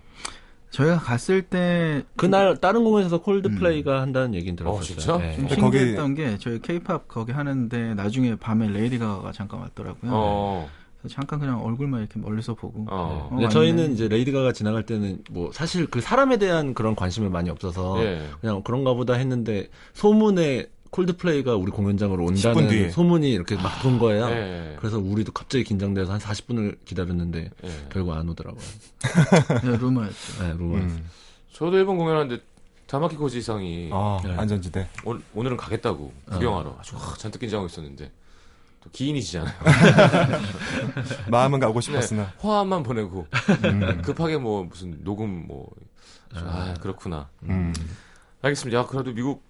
[0.72, 4.80] 저희가 갔을 때 그날 다른 공연에서 콜드플레이가 한다는 얘기는 들었어요.
[4.80, 5.18] 어, 진짜?
[5.18, 5.36] 네.
[5.36, 10.12] 좀 근데 거기- 신기했던 게 저희 K-팝 거기 하는데 나중에 밤에 레이디 가가가 잠깐 왔더라고요.
[10.14, 10.70] 어.
[11.10, 13.28] 잠깐 그냥 얼굴만 이렇게 멀리서 보고 어.
[13.30, 13.94] 근데 어, 저희는.
[13.94, 18.28] 이제 레이디 가가 지나갈 때는 뭐 사실 그 사람에 대한 그런 관심을 많이 없어서 예.
[18.42, 22.90] 그냥 그런가 보다 했는데 소문에 콜드플레이가 우리 공연장으로 10분 온다는 뒤에.
[22.90, 24.28] 소문이 이렇게 막 돈 거예요.
[24.30, 24.76] 예.
[24.80, 27.70] 그래서 우리도 갑자기 긴장돼서 한 40분을 기다렸는데 예.
[27.92, 28.62] 결국 안 오더라고요.
[29.64, 30.44] 네, 루머였죠.
[30.44, 30.76] 네, 루머.
[30.78, 31.06] 음.
[31.52, 32.42] 저도 일본 공연하는데
[32.88, 34.36] 다마키 고지상이 아 네.
[34.38, 38.12] 안전지대 오, 오늘은 가겠다고 구경하러 아주 와, 잔뜩 긴장하고 있었는데
[38.86, 39.54] 또 기인이시잖아요.
[41.30, 43.28] 마음은 가고 싶었으나 화만 보내고
[43.66, 44.02] 음.
[44.04, 45.70] 급하게 뭐 무슨 녹음 뭐
[46.34, 47.30] 아, 그렇구나.
[47.44, 47.74] 음.
[48.42, 48.80] 알겠습니다.
[48.80, 49.44] 야, 그래도 미국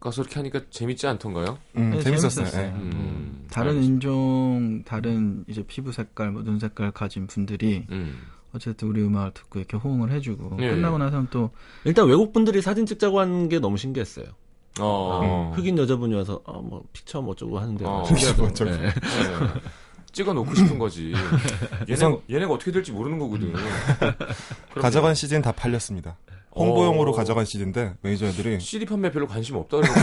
[0.00, 1.58] 가서 이렇게 하니까 재밌지 않던가요?
[1.76, 2.46] 음, 네, 재밌었어요.
[2.46, 2.62] 재밌었어요.
[2.64, 2.70] 예.
[2.70, 3.46] 음.
[3.50, 3.92] 다른 알겠습니다.
[3.94, 8.18] 인종, 다른 이제 피부 색깔, 뭐 눈 색깔 가진 분들이 음.
[8.52, 10.98] 어쨌든 우리 음악을 듣고 이렇게 호응을 해주고 예, 끝나고 예.
[11.04, 11.50] 나서는 또
[11.84, 14.26] 일단 외국 분들이 사진 찍자고 하는 게 너무 신기했어요.
[14.80, 15.52] 어.
[15.54, 18.04] 흑인 여자분이 와서 아, 뭐 픽처 뭐 어쩌고 하는데 어.
[18.36, 18.70] 뭐 어쩌고.
[18.70, 18.78] 네.
[18.80, 18.90] 네.
[20.12, 21.12] 찍어 놓고 싶은 거지.
[21.88, 23.52] 얘네, 얘네가 어떻게 될지 모르는 거거든.
[24.80, 26.18] 가져간 CD는 다 팔렸습니다.
[26.54, 27.14] 홍보용으로 어.
[27.14, 29.94] 가져간 CD인데 매니저들이 CD 판매 별로 관심 없다 그러고.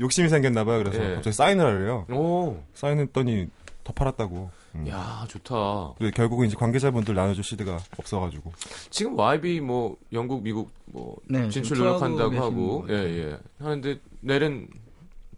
[0.00, 0.78] 욕심이 생겼나 봐요.
[0.82, 1.14] 그래서 예.
[1.16, 2.06] 갑자기 사인을 하래요.
[2.10, 2.62] 오.
[2.74, 3.48] 사인했더니
[3.84, 4.50] 더 팔았다고.
[4.74, 4.88] 음.
[4.88, 5.94] 야, 좋다.
[5.98, 8.52] 근데 결국은 이제 관계자분들 나눠줄 CD가 없어가지고.
[8.90, 13.30] 지금 YB 뭐 영국, 미국 뭐 네, 진출 노력한다고 하고 예, 계시는
[13.60, 13.64] 예.
[13.64, 14.66] 하는데 내년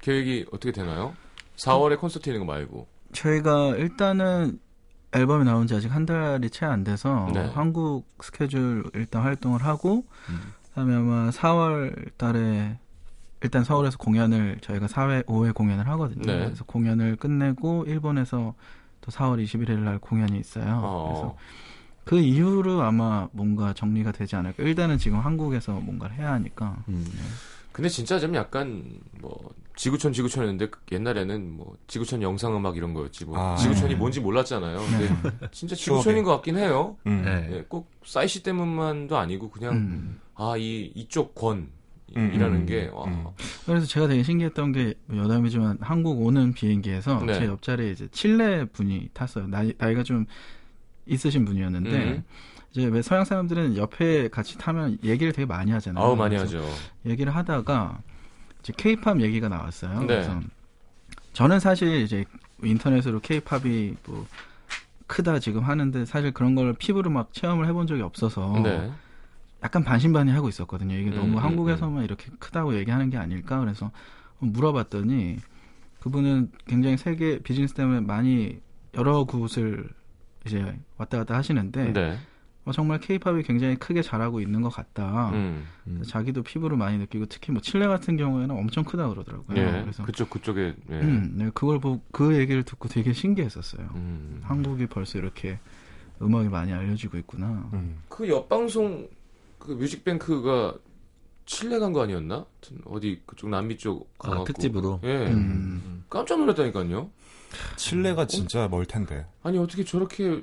[0.00, 1.14] 계획이 어떻게 되나요?
[1.56, 2.86] 4월에 콘서트 있는 거 말고.
[3.12, 4.58] 저희가 일단은
[5.12, 7.40] 앨범이 나온 지 아직 한 달이 채 안 돼서 네.
[7.54, 10.04] 한국 스케줄 일단 활동을 하고
[10.70, 12.78] 그다음에 아마 4월 달에
[13.42, 16.22] 일단 서울에서 공연을 저희가 4회 5회 공연을 하거든요.
[16.24, 16.44] 네.
[16.46, 18.54] 그래서 공연을 끝내고 일본에서
[19.04, 20.80] 또 4월 21일 날 공연이 있어요.
[20.82, 21.08] 어.
[21.08, 21.36] 그래서
[22.04, 24.62] 그 이후로 아마 뭔가 정리가 되지 않을까.
[24.62, 26.76] 일단은 지금 한국에서 뭔가를 해야 하니까.
[26.88, 27.06] 음.
[27.72, 28.84] 근데 진짜 좀 약간
[29.20, 29.36] 뭐
[29.76, 33.56] 지구촌 지구촌이었는데 옛날에는 뭐 지구촌 영상 음악 이런 거였지 뭐 아.
[33.56, 33.98] 지구촌이 네.
[33.98, 34.78] 뭔지 몰랐잖아요.
[34.78, 35.08] 근데
[35.50, 35.74] 진짜.
[35.74, 36.96] 지구촌인 것 같긴 해요.
[37.06, 37.22] 음.
[37.24, 37.48] 네.
[37.52, 40.20] 예, 꼭 사이시 때문만도 아니고 그냥 음.
[40.36, 43.26] 아이 이쪽 권이라는 음, 게 와, 음.
[43.66, 47.38] 그래서 제가 되게 신기했던 게 여담이지만 한국 오는 비행기에서 네.
[47.38, 49.46] 제 옆자리에 이제 칠레 분이 탔어요.
[49.46, 50.26] 나이, 나이가 좀
[51.06, 52.24] 있으신 분이었는데 음.
[52.72, 56.04] 이제 왜 서양 사람들은 옆에 같이 타면 얘기를 되게 많이 하잖아요.
[56.04, 56.62] 아우 많이 하죠.
[57.06, 58.00] 얘기를 하다가
[58.60, 60.00] 이제 케이팝 얘기가 나왔어요.
[60.00, 60.06] 네.
[60.06, 60.40] 그래서
[61.32, 62.24] 저는 사실 이제
[62.62, 64.26] 인터넷으로 케이팝이 뭐
[65.06, 68.90] 크다 지금 하는데 사실 그런 걸 피부로 막 체험을 해본 적이 없어서 네.
[69.64, 70.94] 약간 반신반의하고 있었거든요.
[70.94, 73.90] 이게 음, 너무 음, 한국에서만 이렇게 크다고 얘기하는 게 아닐까 그래서
[74.38, 75.38] 물어봤더니
[76.00, 78.60] 그분은 굉장히 세계 비즈니스 때문에 많이
[78.94, 79.88] 여러 곳을
[80.46, 82.18] 이제 왔다 갔다 하시는데 네.
[82.66, 85.30] 어, 정말 케이팝이 굉장히 크게 자라고 있는 것 같다.
[85.30, 85.64] 음.
[85.86, 86.02] 음.
[86.06, 89.56] 자기도 피부로 많이 느끼고 특히 뭐 칠레 같은 경우에는 엄청 크다 그러더라고요.
[89.56, 89.80] 예.
[89.82, 90.94] 그래서 그쪽 그쪽에 예.
[90.94, 93.86] 음, 네, 그걸 보고 그 얘기를 듣고 되게 신기했었어요.
[93.94, 94.40] 음.
[94.42, 95.58] 한국이 벌써 이렇게
[96.22, 97.68] 음악이 많이 알려지고 있구나.
[97.72, 97.96] 음.
[98.08, 99.08] 그 옆 방송
[99.64, 100.74] 그 뮤직뱅크가
[101.46, 102.46] 칠레 간 거 아니었나?
[102.86, 104.44] 어디 그쪽 남미 쪽 아, 가갖고.
[104.44, 105.00] 특집으로.
[105.04, 105.26] 예.
[105.26, 106.04] 음.
[106.08, 107.10] 깜짝 놀랐다니까요.
[107.76, 109.26] 칠레가 진짜 멀 텐데.
[109.42, 110.42] 아니 어떻게 저렇게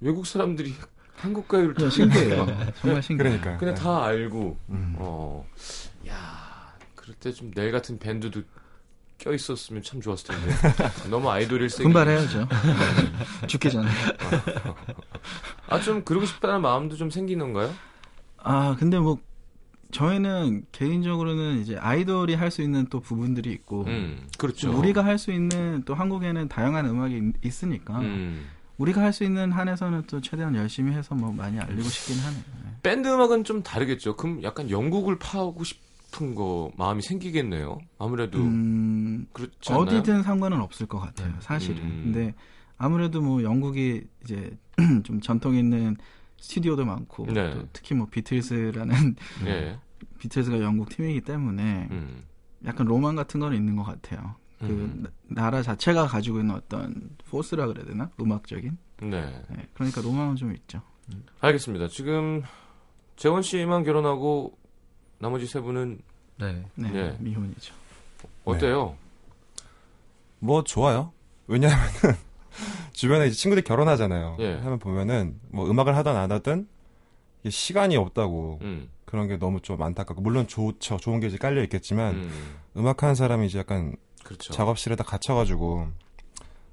[0.00, 0.74] 외국 사람들이
[1.16, 2.46] 한국 가요를 야, 신기해요.
[2.80, 3.38] 정말 신기해요.
[3.40, 3.56] 그러니까.
[3.56, 3.80] 그냥 네.
[3.80, 4.94] 다 알고 음.
[4.98, 5.46] 어.
[6.08, 8.42] 야, 그럴 때 좀 내일 같은 밴드도
[9.18, 10.54] 껴 있었으면 참 좋았을 텐데.
[11.08, 11.84] 너무 아이돌일 세계.
[11.84, 12.46] 분발해야죠.
[13.46, 13.88] 죽기 전에.
[15.68, 17.72] 아, 좀 그러고 싶다는 마음도 좀 생기는가요?
[18.48, 19.18] 아, 근데 뭐
[19.92, 24.76] 저희는 개인적으로는 이제 아이돌이 할 수 있는 또 부분들이 있고 음, 그렇죠.
[24.76, 28.44] 우리가 할 수 있는 또 한국에는 다양한 음악이 있- 있으니까 음.
[28.78, 32.42] 우리가 할 수 있는 한에서는 또 최대한 열심히 해서 뭐 많이 알리고 싶긴 하네요.
[32.64, 32.70] 네.
[32.82, 34.16] 밴드 음악은 좀 다르겠죠.
[34.16, 37.78] 그럼 약간 영국을 파고 싶은 거 마음이 생기겠네요.
[37.98, 39.82] 아무래도 음, 그렇지 않나요?
[39.98, 41.32] 어디든 상관은 없을 것 같아요.
[41.40, 41.82] 사실은.
[41.82, 42.00] 음.
[42.04, 42.34] 근데
[42.76, 44.56] 아무래도 뭐 영국이 이제
[45.04, 45.96] 좀 전통 있는
[46.38, 47.52] 스튜디오도 많고 네.
[47.54, 49.78] 또 특히 뭐 비틀스라는 예.
[50.18, 52.24] 비틀스가 영국 팀이기 때문에 음.
[52.64, 54.36] 약간 로망 같은 건 있는 것 같아요.
[54.58, 55.02] 그 음.
[55.02, 55.10] 나-
[55.44, 59.44] 나라 자체가 가지고 있는 어떤 포스라 그래야 되나 음악적인 네.
[59.50, 60.80] 네, 그러니까 로망은 좀 있죠.
[61.40, 61.88] 알겠습니다.
[61.88, 62.42] 지금
[63.16, 64.56] 재원 씨만 결혼하고
[65.18, 66.00] 나머지 세 분은
[66.38, 66.64] 네.
[66.74, 67.16] 네, 네.
[67.20, 67.74] 미혼이죠.
[68.44, 68.96] 어때요?
[70.38, 71.12] 뭐 좋아요.
[71.46, 71.92] 왜냐하면은
[72.92, 74.36] 주변에 이제 친구들이 결혼하잖아요.
[74.40, 74.54] 예.
[74.54, 76.68] 하면 보면은 뭐 음악을 하든 안 하든
[77.42, 78.88] 이게 시간이 없다고 음.
[79.04, 80.96] 그런 게 너무 좀 안타깝고 물론 좋죠.
[80.96, 82.54] 좋은 게 이제 깔려 있겠지만 음.
[82.76, 84.52] 음악 하는 사람이 이제 약간 그렇죠.
[84.52, 85.88] 작업실에다 갇혀가지고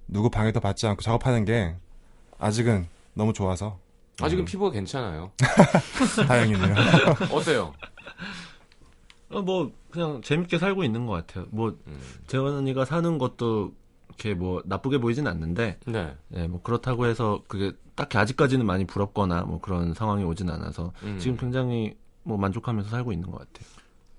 [0.08, 1.76] 누구 방해도 받지 않고 작업하는 게
[2.40, 3.80] 아직은 너무 좋아서
[4.20, 4.46] 아직은 음.
[4.46, 5.32] 피부가 괜찮아요.
[6.28, 6.76] 다행이네요.
[7.32, 7.74] 어때요?
[9.30, 11.46] 어, 뭐 그냥 재밌게 살고 있는 것 같아요.
[11.52, 12.00] 뭐 음.
[12.28, 13.74] 재원 언니가 사는 것도
[14.18, 16.16] 이렇게 뭐 나쁘게 보이진 않는데, 네.
[16.36, 21.18] 예, 뭐 그렇다고 해서 그게 딱히 아직까지는 많이 부럽거나 뭐 그런 상황이 오진 않아서 음.
[21.20, 23.74] 지금 굉장히 뭐 만족하면서 살고 있는 것 같아요.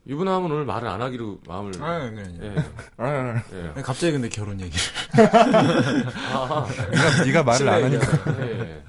[0.07, 1.73] 유부남은 오늘 말을 안 하기로 마음을.
[1.83, 2.39] 아, 그냥.
[2.43, 2.55] 예.
[2.99, 3.81] 아, 예.
[3.81, 4.77] 갑자기 근데 결혼 얘기.
[5.17, 8.83] 아, 네가, 네가 말을 안 하니까 예, 예.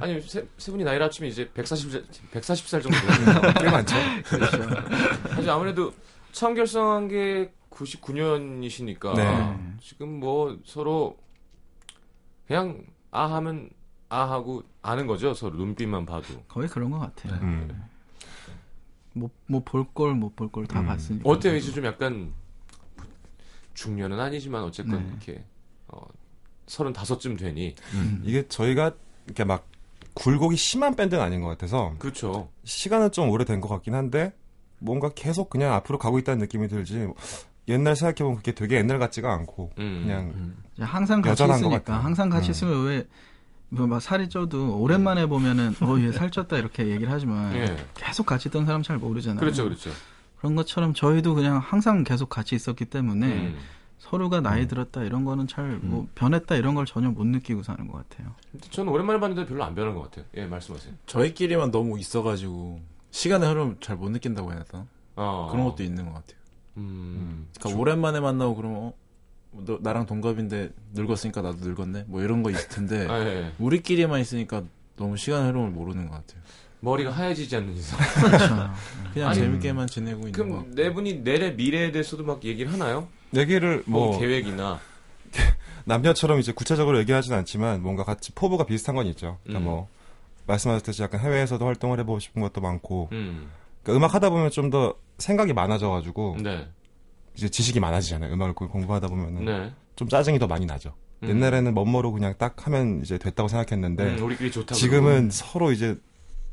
[0.00, 3.94] 아니 세, 세 분이 나이를 합치면 이제 140살 140살 정도 되는 꽤 많죠.
[4.24, 4.62] 그렇죠.
[5.28, 5.92] 사실 아무래도
[6.32, 9.56] 처음 결성한 게 99년이시니까 네.
[9.80, 11.16] 지금 뭐 서로
[12.46, 13.70] 그냥 아 하면
[14.08, 17.34] 아 하고 아는 거죠 서로 눈빛만 봐도 거의 그런 것 같아요.
[17.42, 17.82] 음.
[19.14, 20.86] 뭐뭐 볼걸 못 볼 걸다 음.
[20.86, 21.28] 봤으니까.
[21.28, 22.32] 어때요 이제 좀 약간
[23.74, 25.08] 중년은 아니지만 어쨌건 네.
[25.10, 25.44] 이렇게
[25.88, 26.00] 어,
[26.66, 28.22] 35쯤 되니 음.
[28.24, 28.92] 이게 저희가
[29.26, 29.66] 이렇게 막
[30.14, 34.34] 굴곡이 심한 밴드는 아닌 것 같아서 그렇죠 시간은 좀 오래된 것 같긴 한데
[34.78, 37.06] 뭔가 계속 그냥 앞으로 가고 있다는 느낌이 들지
[37.68, 40.02] 옛날 생각해보면 그게 되게 옛날 같지가 않고 음.
[40.04, 41.98] 그냥 이제 항상 같이 있으니까.
[41.98, 42.50] 항상 같이 음.
[42.50, 43.06] 있으면 왜
[43.68, 47.76] 뭐막 살이 쪄도 오랜만에 보면은 어얘 살쪘다 이렇게 얘기를 하지만 예.
[47.94, 49.40] 계속 같이 있던 사람 잘 모르잖아요.
[49.40, 49.90] 그렇죠 그렇죠
[50.42, 53.58] 런 것처럼 저희도 그냥 항상 계속 같이 있었기 때문에 음.
[53.98, 58.34] 서로가 나이 들었다 이런 거는 잘뭐 변했다 이런 걸 전혀 못 느끼고 사는 것 같아요.
[58.70, 62.80] 저는 오랜만에 봤는데 별로 안 변한 것 같아요 예 말씀하세요 저희끼리만 너무 있어가지고
[63.12, 64.84] 시간의 흐름 잘 못 느낀다고 해야 되나?
[65.14, 65.48] 어.
[65.52, 66.41] 그런 것도 있는 것 같아요.
[66.76, 67.48] 음.
[67.58, 68.92] 그러니까 오랜만에 만나고 그러면 어?
[69.52, 72.04] 너, 나랑 동갑인데 늙었으니까 나도 늙었네?
[72.06, 73.52] 뭐 이런 거 있을 텐데 아, 예.
[73.58, 74.62] 우리끼리만 있으니까
[74.96, 76.42] 너무 시간 흐름을 모르는 것 같아요.
[76.80, 78.70] 머리가 하얘지지 않는 이상 그렇죠.
[79.12, 80.42] 그냥 아니, 재밌게만 지내고 있는 거.
[80.42, 83.08] 그럼 네 분이 내래 미래에 대해서도 막 얘기를 하나요?
[83.34, 84.80] 얘기를 뭐, 뭐 계획이나
[85.84, 89.38] 남녀처럼 이제 구체적으로 얘기하진 않지만 뭔가 같이 포부가 비슷한 건 있죠.
[89.44, 89.64] 그러니까 음.
[89.64, 89.88] 뭐
[90.46, 93.48] 말씀하셨듯이 약간 해외에서도 활동을 해보고 싶은 것도 많고 음.
[93.82, 96.66] 그러니까 음악 하다 보면 좀 더 생각이 많아져가지고 네.
[97.34, 98.32] 이제 지식이 많아지잖아요.
[98.32, 99.72] 음악을 공부하다 보면은 네.
[99.96, 100.94] 좀 짜증이 더 많이 나죠.
[101.22, 101.30] 음.
[101.30, 104.74] 옛날에는 멋모로 그냥 딱 하면 이제 됐다고 생각했는데 음, 우리끼리 좋다.
[104.74, 105.96] 지금은 서로 이제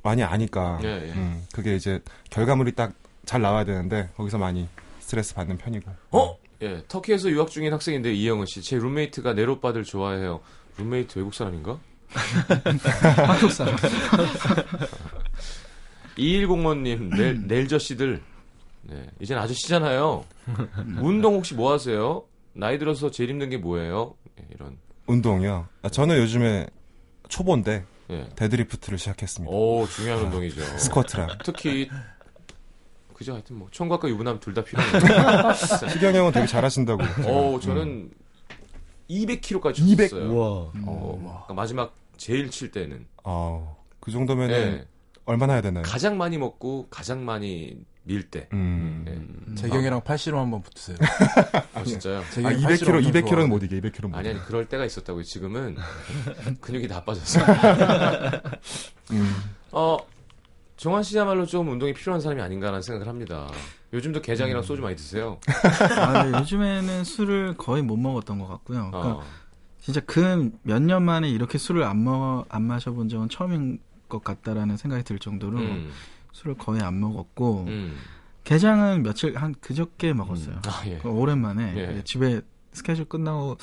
[0.03, 1.11] 많이 아니까 예, 예.
[1.11, 2.93] 음, 그게 이제 결과물이 딱
[3.29, 4.67] 잘 나와야 되는데 거기서 많이
[4.99, 5.91] 스트레스 받는 편이고.
[6.13, 6.35] 어?
[6.63, 6.83] 예.
[6.87, 8.63] 터키에서 유학 중인 학생인데 이영은 씨.
[8.63, 10.39] 제 룸메이트가 넬 오빠들 좋아해요.
[10.79, 11.79] 룸메이트 외국 사람인가?
[13.27, 13.75] 한국 사람.
[16.17, 18.23] 2105님, 넬, 넬저씨들.
[18.81, 19.05] 네.
[19.19, 20.23] 이젠 아저씨잖아요.
[21.01, 22.23] 운동 혹시 뭐 하세요?
[22.53, 24.15] 나이 들어서 제일 힘든 게 뭐예요?
[24.39, 24.77] 예, 이런.
[25.07, 25.67] 운동이요.
[25.81, 26.67] 아, 저는 요즘에
[27.27, 28.29] 초보인데 예.
[28.35, 29.53] deadlift를 시작했습니다.
[29.55, 30.61] 오, 중요한 운동이죠.
[30.79, 31.29] squat랑.
[31.43, 31.89] 특히
[33.13, 34.91] 그죠 하여튼 뭐 총각과 유부남 둘 다 필요해요.
[35.93, 37.03] 희경 형은 되게 잘하신다고.
[37.27, 38.11] 어, 저는
[39.09, 40.09] 200kg까지 200?
[40.09, 40.31] 쳤어요.
[40.31, 40.47] 우와.
[40.85, 44.87] 어, 그러니까 마지막 제일 칠 때는 어, 그 정도면은 예,
[45.25, 45.83] 얼마나 해야 되나요?
[45.83, 48.47] 가장 많이 먹고 가장 많이 밀 때.
[48.53, 49.05] 음.
[49.51, 49.55] 예.
[49.55, 50.97] 재경이랑 팔씨름 한번 붙으세요.
[51.75, 52.19] 아, 진짜요?
[52.19, 53.47] 아, 재경이 200kg, 200kg는 좋아하는데.
[53.47, 54.37] 못 이겨, 200kg는 못 아니 이겨.
[54.39, 55.23] 아니 그럴 때가 있었다고요.
[55.23, 55.75] 지금은
[56.61, 57.45] 근육이 다 빠졌어요.
[59.11, 59.35] 음.
[59.71, 59.97] 어
[60.77, 63.49] 정환 씨야말로 좀 운동이 필요한 사람이 아닌가라는 생각을 합니다.
[63.91, 65.39] 요즘도 게장이랑 소주 많이 드세요.
[65.97, 68.89] 아, 근데 요즘에는 술을 거의 못 먹었던 것 같고요.
[68.91, 69.23] 그러니까 어.
[69.81, 75.19] 진짜 근몇년 만에 이렇게 술을 안 먹어 안 마셔본 적은 처음인 것 같다라는 생각이 들
[75.19, 75.91] 정도로 음,
[76.33, 77.97] 술을 거의 안 먹었고 음.
[78.43, 80.61] 게장은 며칠 한 그저께 먹었어요.
[80.65, 80.97] 아 예.
[80.97, 82.01] 그 오랜만에 예.
[82.03, 83.57] 집에 스케줄 끝나고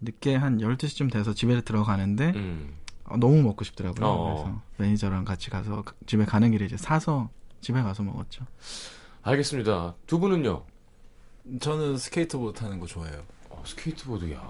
[0.00, 2.74] 늦게 한 12시쯤 돼서 집에 들어가는데 음.
[3.04, 4.06] 어, 너무 먹고 싶더라고요.
[4.06, 4.34] 어.
[4.34, 7.28] 그래서 매니저랑 같이 가서 그- 집에 가는 길에 이제 사서
[7.60, 8.44] 집에 가서 먹었죠.
[9.22, 9.94] 알겠습니다.
[10.06, 10.64] 두 분은요?
[11.60, 13.22] 저는 스케이트보드 타는 거 좋아해요.
[13.50, 14.40] 어, 스케이트보드 야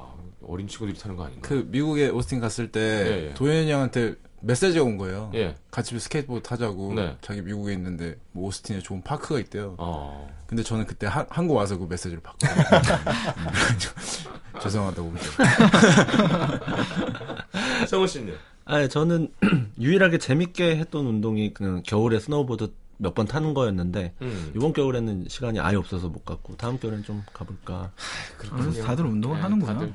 [0.47, 1.47] 어린 친구들이 타는 거 아닌가?
[1.49, 3.35] 그 미국에 오스틴 갔을 때 예, 예.
[3.35, 5.31] 도현이 형한테 메시지가 온 거예요.
[5.35, 5.55] 예.
[5.71, 7.17] 같이 스케이트보드 타자고 네.
[7.21, 9.75] 자기 미국에 있는데 뭐 오스틴에 좋은 park가 있대요.
[9.79, 10.29] 어.
[10.47, 12.19] 근데 저는 그때 하- 한국 와서 그 메시지를.
[12.19, 12.41] 음,
[14.63, 15.15] 죄송하다고.
[17.89, 19.33] 성우 씨는 아, 저는
[19.81, 24.53] 유일하게 재밌게 했던 운동이 그냥 겨울에 스노우보드 몇 번 타는 거였는데 음.
[24.55, 27.91] 이번 겨울에는 시간이 아예 없어서 못 갔고 다음 겨울엔 좀 가볼까.
[28.39, 29.73] 그래서 다들 운동을 네, 하는구나.
[29.75, 29.93] 다들.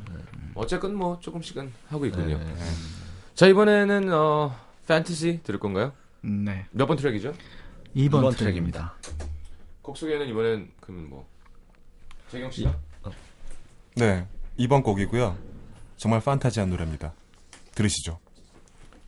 [0.55, 2.37] 어쨌건 뭐 조금씩은 하고 있군요.
[2.37, 2.55] 네.
[3.37, 4.55] 자 이번에는 어
[4.87, 5.93] 판타지 들을 건가요?
[6.21, 6.65] 네.
[6.71, 7.33] 몇 번 트랙이죠?
[7.95, 8.95] 2번, 이번 트랙입니다.
[9.83, 11.27] 곡 소개는 이번엔 그러면 뭐
[12.31, 12.75] 재경 씨가
[13.95, 14.25] 네.
[14.57, 15.37] 2번 곡이고요.
[15.97, 17.13] 정말 판타지한 노래입니다.
[17.75, 18.17] 들으시죠.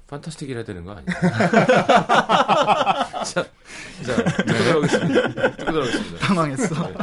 [0.06, 1.08] 판타스틱이라 되는 거 아니에요?
[3.26, 3.46] 자, 자
[4.46, 5.56] 듣고 들어오겠습니다.
[5.58, 6.18] 듣고 들어오겠습니다.
[6.28, 6.88] 당황했어.
[6.88, 6.94] 네.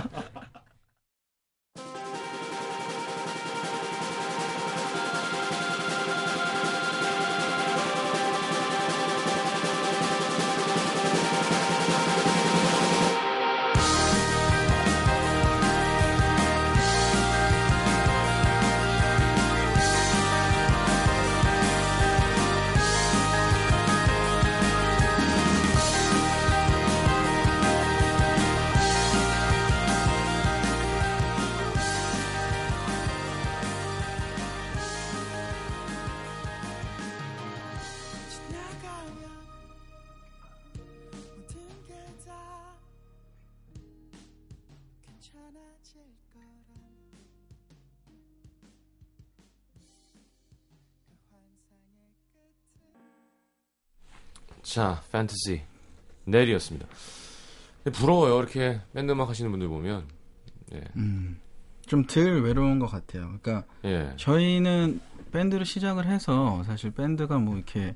[54.77, 55.63] 자, 판타지
[56.27, 56.87] 넬이었습니다.
[57.83, 58.39] 근데 부러워요.
[58.39, 60.05] 이렇게 밴드 음악 하시는 분들 보면.
[60.75, 60.83] 예.
[60.97, 61.41] 음.
[61.87, 63.39] 좀 덜 외로운 것 같아요.
[63.41, 64.13] 그러니까 예.
[64.19, 65.01] 저희는
[65.33, 67.95] 밴드를 시작을 해서 사실 밴드가 뭐 이렇게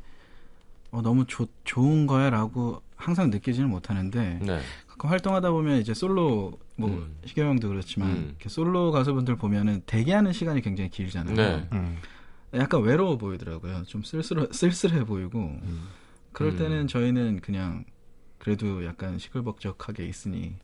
[0.90, 4.60] 어, 너무 좋 좋은 거야라고 항상 느끼지는 못하는데 네.
[4.86, 7.14] 가끔 활동하다 보면 이제 솔로 뭐 음.
[7.26, 8.24] 희경형도 그렇지만 음.
[8.30, 11.36] 이렇게 솔로 가수분들 보면은 대기하는 시간이 굉장히 길잖아요.
[11.36, 11.68] 네.
[11.74, 11.98] 음.
[12.54, 13.82] 약간 외로워 보이더라고요.
[13.82, 15.58] 좀 쓸쓸 쓸쓸해 보이고
[16.32, 16.56] 그럴 음.
[16.58, 17.84] 때는 저희는 그냥
[18.38, 20.54] 그래도 약간 시끌벅적하게 있으니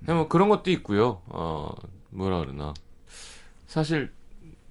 [0.00, 1.22] 그냥 뭐 그런 것도 있고요.
[1.26, 1.72] 어,
[2.10, 2.74] 뭐라 그러나.
[3.66, 4.12] 사실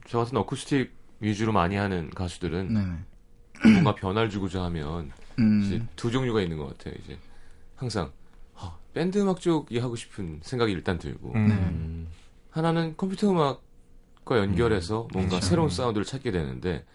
[0.08, 3.74] 저 같은 어쿠스틱 위주로 많이 하는 가수들은 네네.
[3.74, 5.12] 뭔가 변화를 주고자 하면
[5.64, 6.96] 이제 음, 두 종류가 있는 것 같아요.
[7.04, 7.18] 이제
[7.76, 8.12] 항상
[8.56, 11.48] 아, 밴드 음악 쪽이 하고 싶은 생각이 일단 들고 음.
[11.48, 11.54] 네.
[11.56, 12.08] 음.
[12.50, 15.46] 하나는 컴퓨터 음악과 연결해서 뭔가 그렇죠.
[15.48, 16.86] 새로운 사운드를 찾게 되는데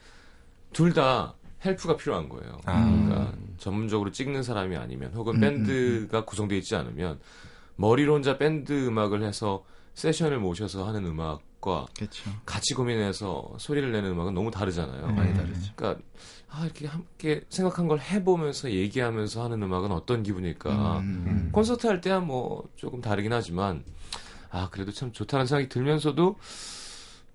[0.72, 1.34] 둘 다
[1.64, 2.58] help가 필요한 거예요.
[2.64, 2.84] 아.
[2.84, 7.18] 그러니까 전문적으로 찍는 사람이 아니면 혹은 음, 밴드가 구성되어 있지 않으면
[7.76, 9.64] 머리로 혼자 밴드 음악을 해서
[9.94, 12.30] 세션을 모셔서 하는 음악과 그렇죠.
[12.44, 15.06] 같이 고민해서 소리를 내는 음악은 너무 다르잖아요.
[15.12, 15.34] 많이 음.
[15.34, 15.72] 다르죠.
[15.74, 16.02] 그러니까
[16.48, 20.98] 아, 이렇게 함께 생각한 걸 해보면서 얘기하면서 하는 음악은 어떤 기분일까?
[21.00, 23.84] 음, 콘서트 할 때야 뭐 조금 다르긴 하지만
[24.50, 26.36] 아 그래도 참 좋다는 생각이 들면서도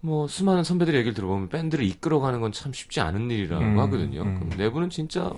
[0.01, 4.23] 뭐 수많은 선배들의 얘기를 들어보면 밴드를 이끌어가는 건 참 쉽지 않은 일이라고 음, 하거든요.
[4.23, 4.35] 음.
[4.35, 5.31] 그럼 내부는 진짜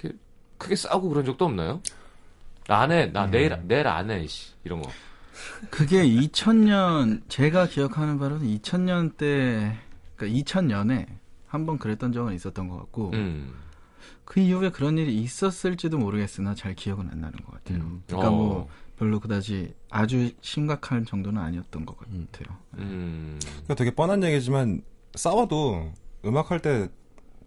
[0.00, 0.16] 이렇게
[0.58, 1.80] 크게 싸우고 그런 적도 없나요?
[2.68, 3.30] 안해 나 음.
[3.30, 4.90] 내일 내일 안해 씨 이런 거.
[5.70, 9.76] 그게 2000년 제가 기억하는 바로는 2000년 때
[10.16, 11.06] 그러니까 2000년에
[11.46, 13.52] 한 번 그랬던 적은 있었던 것 같고 음.
[14.24, 17.78] 그 이후에 그런 일이 있었을지도 모르겠으나 잘 기억은 안 나는 것 같아요.
[17.82, 18.02] 음.
[18.06, 18.32] 그러니까 어.
[18.32, 18.68] 뭐
[19.00, 22.28] 별로 그다지 아주 심각한 정도는 아니었던 것 음.
[22.30, 22.54] 같아요.
[22.76, 23.38] 음.
[23.40, 24.82] 그러니까 되게 뻔한 얘기지만
[25.14, 25.90] 싸워도
[26.26, 26.86] 음악 할 때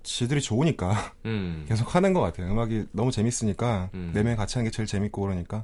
[0.02, 1.64] 지들이 좋으니까 음.
[1.68, 2.52] 계속 하는 것 같아요.
[2.52, 4.10] 음악이 너무 재밌으니까 음.
[4.16, 5.64] 네 명이 같이 하는 게 제일 재밌고 그러니까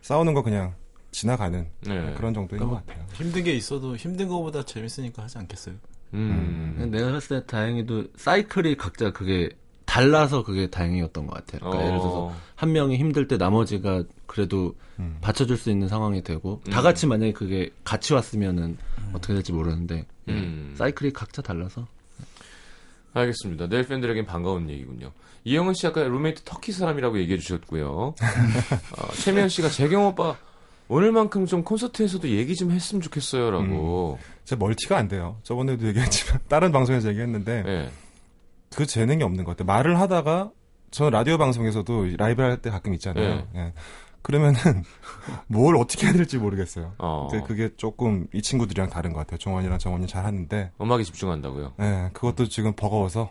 [0.00, 0.74] 싸우는 거 그냥
[1.10, 2.14] 지나가는 네.
[2.16, 3.04] 그런 정도인 것 같아요.
[3.12, 5.74] 힘든 게 있어도 힘든 거보다 재밌으니까 하지 않겠어요?
[6.14, 6.88] 음.
[6.90, 9.50] 내가 봤을 때 다행히도 사이클이 각자 그게
[9.86, 11.60] 달라서 그게 다행이었던 것 같아요.
[11.60, 12.36] 그러니까 예를 들어서 어.
[12.54, 15.18] 한 명이 힘들 때 나머지가 그래도 음.
[15.20, 16.82] 받쳐줄 수 있는 상황이 되고 다 음.
[16.82, 18.76] 같이 만약에 그게 같이 왔으면은
[19.12, 20.32] 어떻게 될지 모르는데 예.
[20.32, 20.74] 음.
[20.76, 21.86] 사이클이 각자 달라서
[23.14, 23.68] 알겠습니다.
[23.68, 25.12] 넬 팬들에겐 반가운 얘기군요.
[25.44, 27.86] 이영은 씨 아까 룸메이트 터키 사람이라고 얘기해 주셨고요.
[28.18, 30.36] 어, 최미연 씨가 재경 오빠
[30.88, 34.18] 오늘만큼 좀 콘서트에서도 얘기 좀 했으면 좋겠어요라고.
[34.44, 35.38] 제 multi가 안 돼요.
[35.42, 37.90] 저번에도 얘기했지만 다른 방송에서 얘기했는데 예.
[38.74, 39.66] 그 재능이 없는 것 같아요.
[39.66, 40.50] 말을 하다가
[40.90, 43.46] 저는 라디오 방송에서도 라이브 할 때 가끔 있잖아요.
[43.54, 43.72] 예.
[44.22, 44.58] 그러면은
[45.46, 46.94] 뭘 어떻게 해야 될지 모르겠어요.
[46.98, 47.28] 어.
[47.30, 49.38] 근데 그게 조금 이 친구들이랑 다른 것 같아요.
[49.38, 51.74] 종원이랑 정원이 잘 하는데 음악에 집중한다고요.
[51.80, 53.30] 예, 그것도 지금 버거워서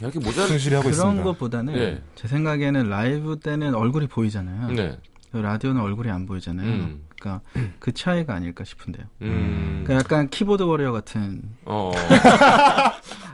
[0.00, 0.46] 이렇게 모자.
[0.46, 1.24] 충실히 하고 그런 있습니다.
[1.24, 2.02] 것보다는 네.
[2.14, 4.68] 제 생각에는 라이브 때는 얼굴이 보이잖아요.
[4.72, 4.98] 네.
[5.32, 6.66] 라디오는 얼굴이 안 보이잖아요.
[6.66, 7.04] 음.
[7.20, 7.42] 그러니까
[7.78, 9.04] 그 차이가 아닐까 싶은데요.
[9.22, 9.82] 음.
[9.84, 11.92] 그러니까 약간 키보드 워리어 같은 어.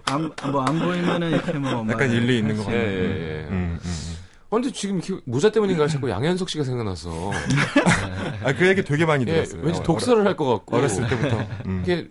[0.50, 2.80] 뭐 안 보이면은 이렇게 뭐 막- 약간 일리 있는 것 예, 같아요.
[2.88, 3.46] 예, 예.
[3.48, 4.16] 음, 음, 음.
[4.48, 7.32] 어, 근데 지금 이렇게 모자 때문인가 자꾸 양현석 씨가 생각나서.
[8.44, 9.62] 아, 그 얘기 되게 많이 예, 들었어요.
[9.62, 10.76] 왠지 어, 독서를 할것 같고.
[10.76, 11.38] 어렸을 때부터.
[11.66, 11.82] 음.
[11.82, 12.08] 이게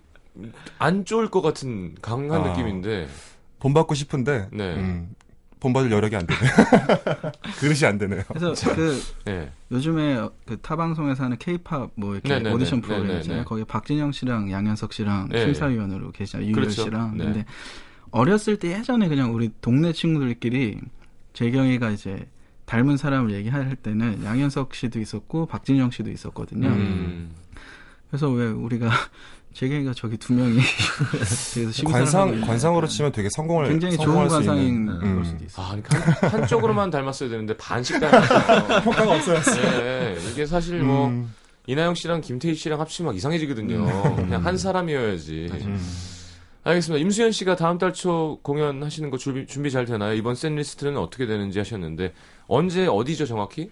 [0.78, 2.48] 안 좋을 것 같은 강한 아.
[2.50, 3.08] 느낌인데
[3.58, 4.74] 본받고 싶은데 네.
[4.74, 5.14] 음,
[5.60, 6.38] 본받을 여력이 안 되네.
[7.58, 8.22] 그릇이 안 되네요.
[8.28, 9.50] 그래서 그 네.
[9.72, 12.54] 요즘에 그 타 방송에서 하는 케이팝 뭐 이렇게 네네네.
[12.54, 13.20] 오디션 프로그램 네네네.
[13.22, 13.44] 있잖아요.
[13.46, 15.40] 거기 박진영 씨랑 양현석 씨랑 네.
[15.46, 16.46] 심사위원으로 계시잖아요.
[16.48, 16.82] 유열 그렇죠.
[16.82, 17.16] 씨랑.
[17.16, 17.24] 네.
[17.24, 17.44] 근데
[18.16, 20.78] 어렸을 때 예전에 그냥 우리 동네 친구들끼리
[21.34, 22.26] 재경이가 이제
[22.64, 26.68] 닮은 사람을 얘기할 때는 양현석 씨도 있었고 박진영 씨도 있었거든요.
[26.68, 27.30] 음.
[28.08, 28.90] 그래서 왜 우리가
[29.52, 30.58] 재경이가 저기 두 명이
[31.90, 35.24] 관상 관상으로 치면 되게 성공을 굉장히 좋은 관상인 있는, 걸 음.
[35.24, 35.66] 수도 있어요.
[35.66, 38.78] 아, 그러니까 한, 한쪽으로만 닮았어야 되는데 반씩 닮았어요.
[38.80, 39.54] 효과가 없어졌어.
[39.54, 41.32] 네, 이게 사실 뭐 음,
[41.66, 44.16] 이나영 씨랑 김태희 씨랑 합치면 막 이상해지거든요.
[44.16, 45.48] 그냥 한 사람이어야지.
[46.66, 46.68] 음.
[46.68, 47.00] 알겠습니다.
[47.02, 50.12] 임수현 씨가 다음 달 초 공연하시는 거 준비, 준비 잘 되나요?
[50.14, 52.12] 이번 set list는 어떻게 되는지 하셨는데
[52.48, 53.70] 언제 어디죠 정확히?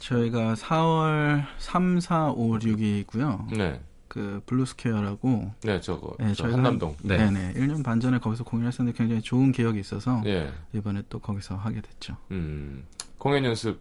[0.00, 3.54] 저희가 4월 3, 4, 5, 6이고요.
[3.56, 6.96] 네, 그 블루스퀘어라고 네 저거 네, 저 한남동.
[7.02, 7.18] 네.
[7.18, 7.30] 네.
[7.30, 11.82] 네 1년 반 전에 거기서 공연했었는데 굉장히 좋은 기억이 있어서 예, 이번에 또 거기서 하게
[11.82, 12.16] 됐죠.
[12.30, 12.84] 음,
[13.18, 13.78] 공연 연습.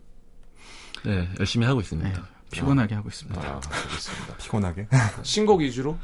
[1.05, 2.27] 네, 열심히 하고 네, 있습니다.
[2.51, 3.39] 피곤하게 하고 있습니다.
[3.41, 4.35] 아, 알겠습니다.
[4.43, 4.87] 피곤하게.
[5.23, 5.97] 신곡 위주로?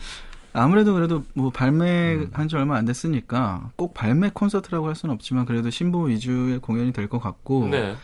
[0.55, 5.69] 아무래도 그래도 뭐 발매한 지 얼마 안 됐으니까 꼭 발매 콘서트라고 할 수는 없지만 그래도
[5.69, 7.95] 신보 위주의 공연이 될 것 같고 네.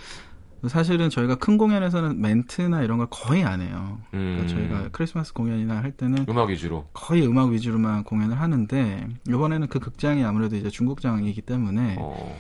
[0.68, 3.98] 사실은 저희가 큰 공연에서는 멘트나 이런 걸 거의 안 해요.
[4.14, 6.86] 음, 그러니까 저희가 크리스마스 공연이나 할 때는 음악 위주로.
[6.94, 12.38] 거의 음악 위주로만 공연을 하는데 이번에는 그 극장이 아무래도 이제 중국장이기 때문에 어,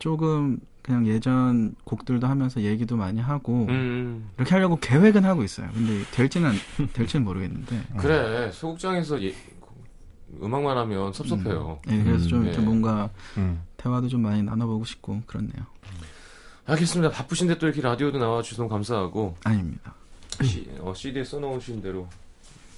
[0.00, 0.58] 조금
[0.90, 5.68] 그냥 예전 곡들도 하면서 얘기도 많이 하고 음, 이렇게 하려고 계획은 하고 있어요.
[5.72, 6.50] 근데 될지는
[6.92, 7.80] 될지는 모르겠는데.
[7.98, 9.32] 그래 소극장에서 예,
[10.42, 11.78] 음악만 하면 섭섭해요.
[11.86, 12.64] 네, 그래서 좀 음, 이렇게 네.
[12.64, 13.62] 뭔가 음.
[13.76, 15.64] 대화도 좀 많이 나눠보고 싶고 그렇네요.
[16.66, 17.12] 알겠습니다.
[17.12, 19.94] 바쁘신데 또 이렇게 라디오도 나와주셔서 감사하고 아닙니다.
[20.42, 22.08] 시, 어, CD에 써놓으신 대로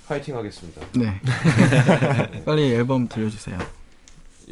[0.06, 0.82] 파이팅 하겠습니다.
[0.94, 1.18] 네.
[2.44, 3.58] 빨리 앨범 들려주세요.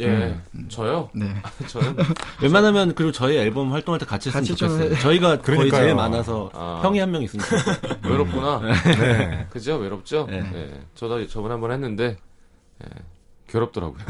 [0.01, 1.11] 예, 저요?
[1.15, 1.35] 네.
[1.69, 1.97] 저는
[2.43, 4.95] 웬만하면 그리고 저희 앨범 활동할 때 같이 했으면 같이 좀 좋겠어요.
[4.95, 5.83] 해- 저희가 거의 그러니까요.
[5.83, 6.81] 제일 많아서 아.
[6.83, 7.77] 형이 한명 좋겠어요.
[8.05, 8.61] 외롭구나.
[8.85, 9.47] 네.
[9.51, 9.77] 그죠?
[9.77, 10.27] 외롭죠?
[10.31, 10.39] 네.
[10.55, 10.81] 예.
[10.95, 12.17] 저도 저번에 한 번 했는데,
[12.85, 12.89] 예,
[13.49, 13.99] 괴롭더라고요.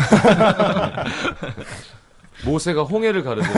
[2.44, 3.50] 모세가 홍해를 가르듯.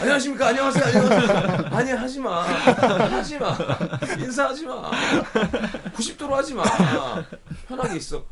[0.00, 0.48] 안녕하십니까?
[0.48, 0.84] 안녕하세요.
[0.84, 1.66] 안녕하세요.
[1.72, 2.40] 아니, 하지 마.
[2.42, 3.54] 하지 마.
[4.18, 4.90] 인사하지 마.
[5.94, 6.64] 90도로 하지 마.
[7.68, 8.24] 편하게 있어.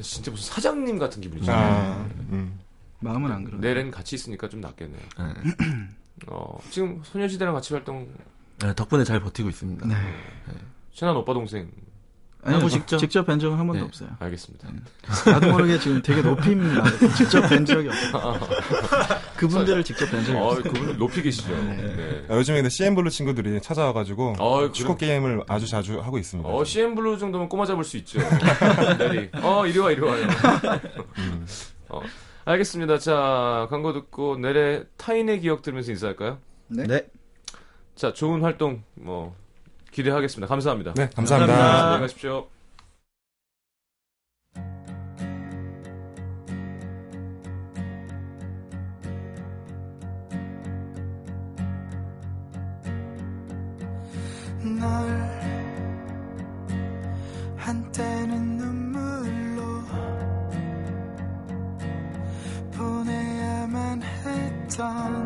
[0.00, 1.52] 진짜 무슨 사장님 같은 기분이죠.
[1.52, 2.58] 아, 음.
[3.00, 3.60] 마음은 안 그러네.
[3.66, 5.02] 내일은 같이 있으니까 좀 낫겠네요.
[5.18, 5.86] 네.
[6.28, 8.08] 어, 지금 소녀시대랑 같이 활동,
[8.60, 9.86] 네, 덕분에 잘 버티고 있습니다.
[9.86, 9.94] 네.
[10.92, 11.70] 친한 오빠 동생.
[12.44, 12.98] 아니, 하고 뭐?
[12.98, 13.86] 직접 뵌 적은 한 번도 네.
[13.86, 14.08] 없어요.
[14.18, 14.68] 알겠습니다.
[15.26, 18.40] 나도 모르게 지금 되게 높임말 하고 직접 뵌 적이 없어요.
[19.36, 20.62] 그분들을 직접 뵌 적이 어, 없어요.
[20.64, 21.54] 그분 높이 계시죠.
[21.54, 22.24] 네.
[22.28, 26.48] 아, 요즘에 근데 CN블루 친구들이 찾아와가지고 어, 축구 게임을 아주 자주 하고 있습니다.
[26.48, 28.18] 어, CN블루 정도면 꼬마 잡을 수 있죠.
[28.98, 29.30] 내리.
[29.40, 30.26] 어, 이리 와, 이리 와요.
[31.90, 32.00] 어,
[32.44, 32.98] 알겠습니다.
[32.98, 36.38] 자, 광고 듣고 넬의 타인의 기억 들으면서 인사할까요?
[36.66, 37.06] 네.
[37.94, 39.36] 자, 좋은 활동 뭐
[39.92, 40.48] 기대하겠습니다.
[40.48, 40.94] 감사합니다.
[40.94, 41.84] 네, 감사합니다.
[41.84, 42.48] 안녕히 가십시오.
[54.64, 54.88] 널
[57.56, 59.62] 한때는 눈물로
[62.72, 65.21] 보내야만 했던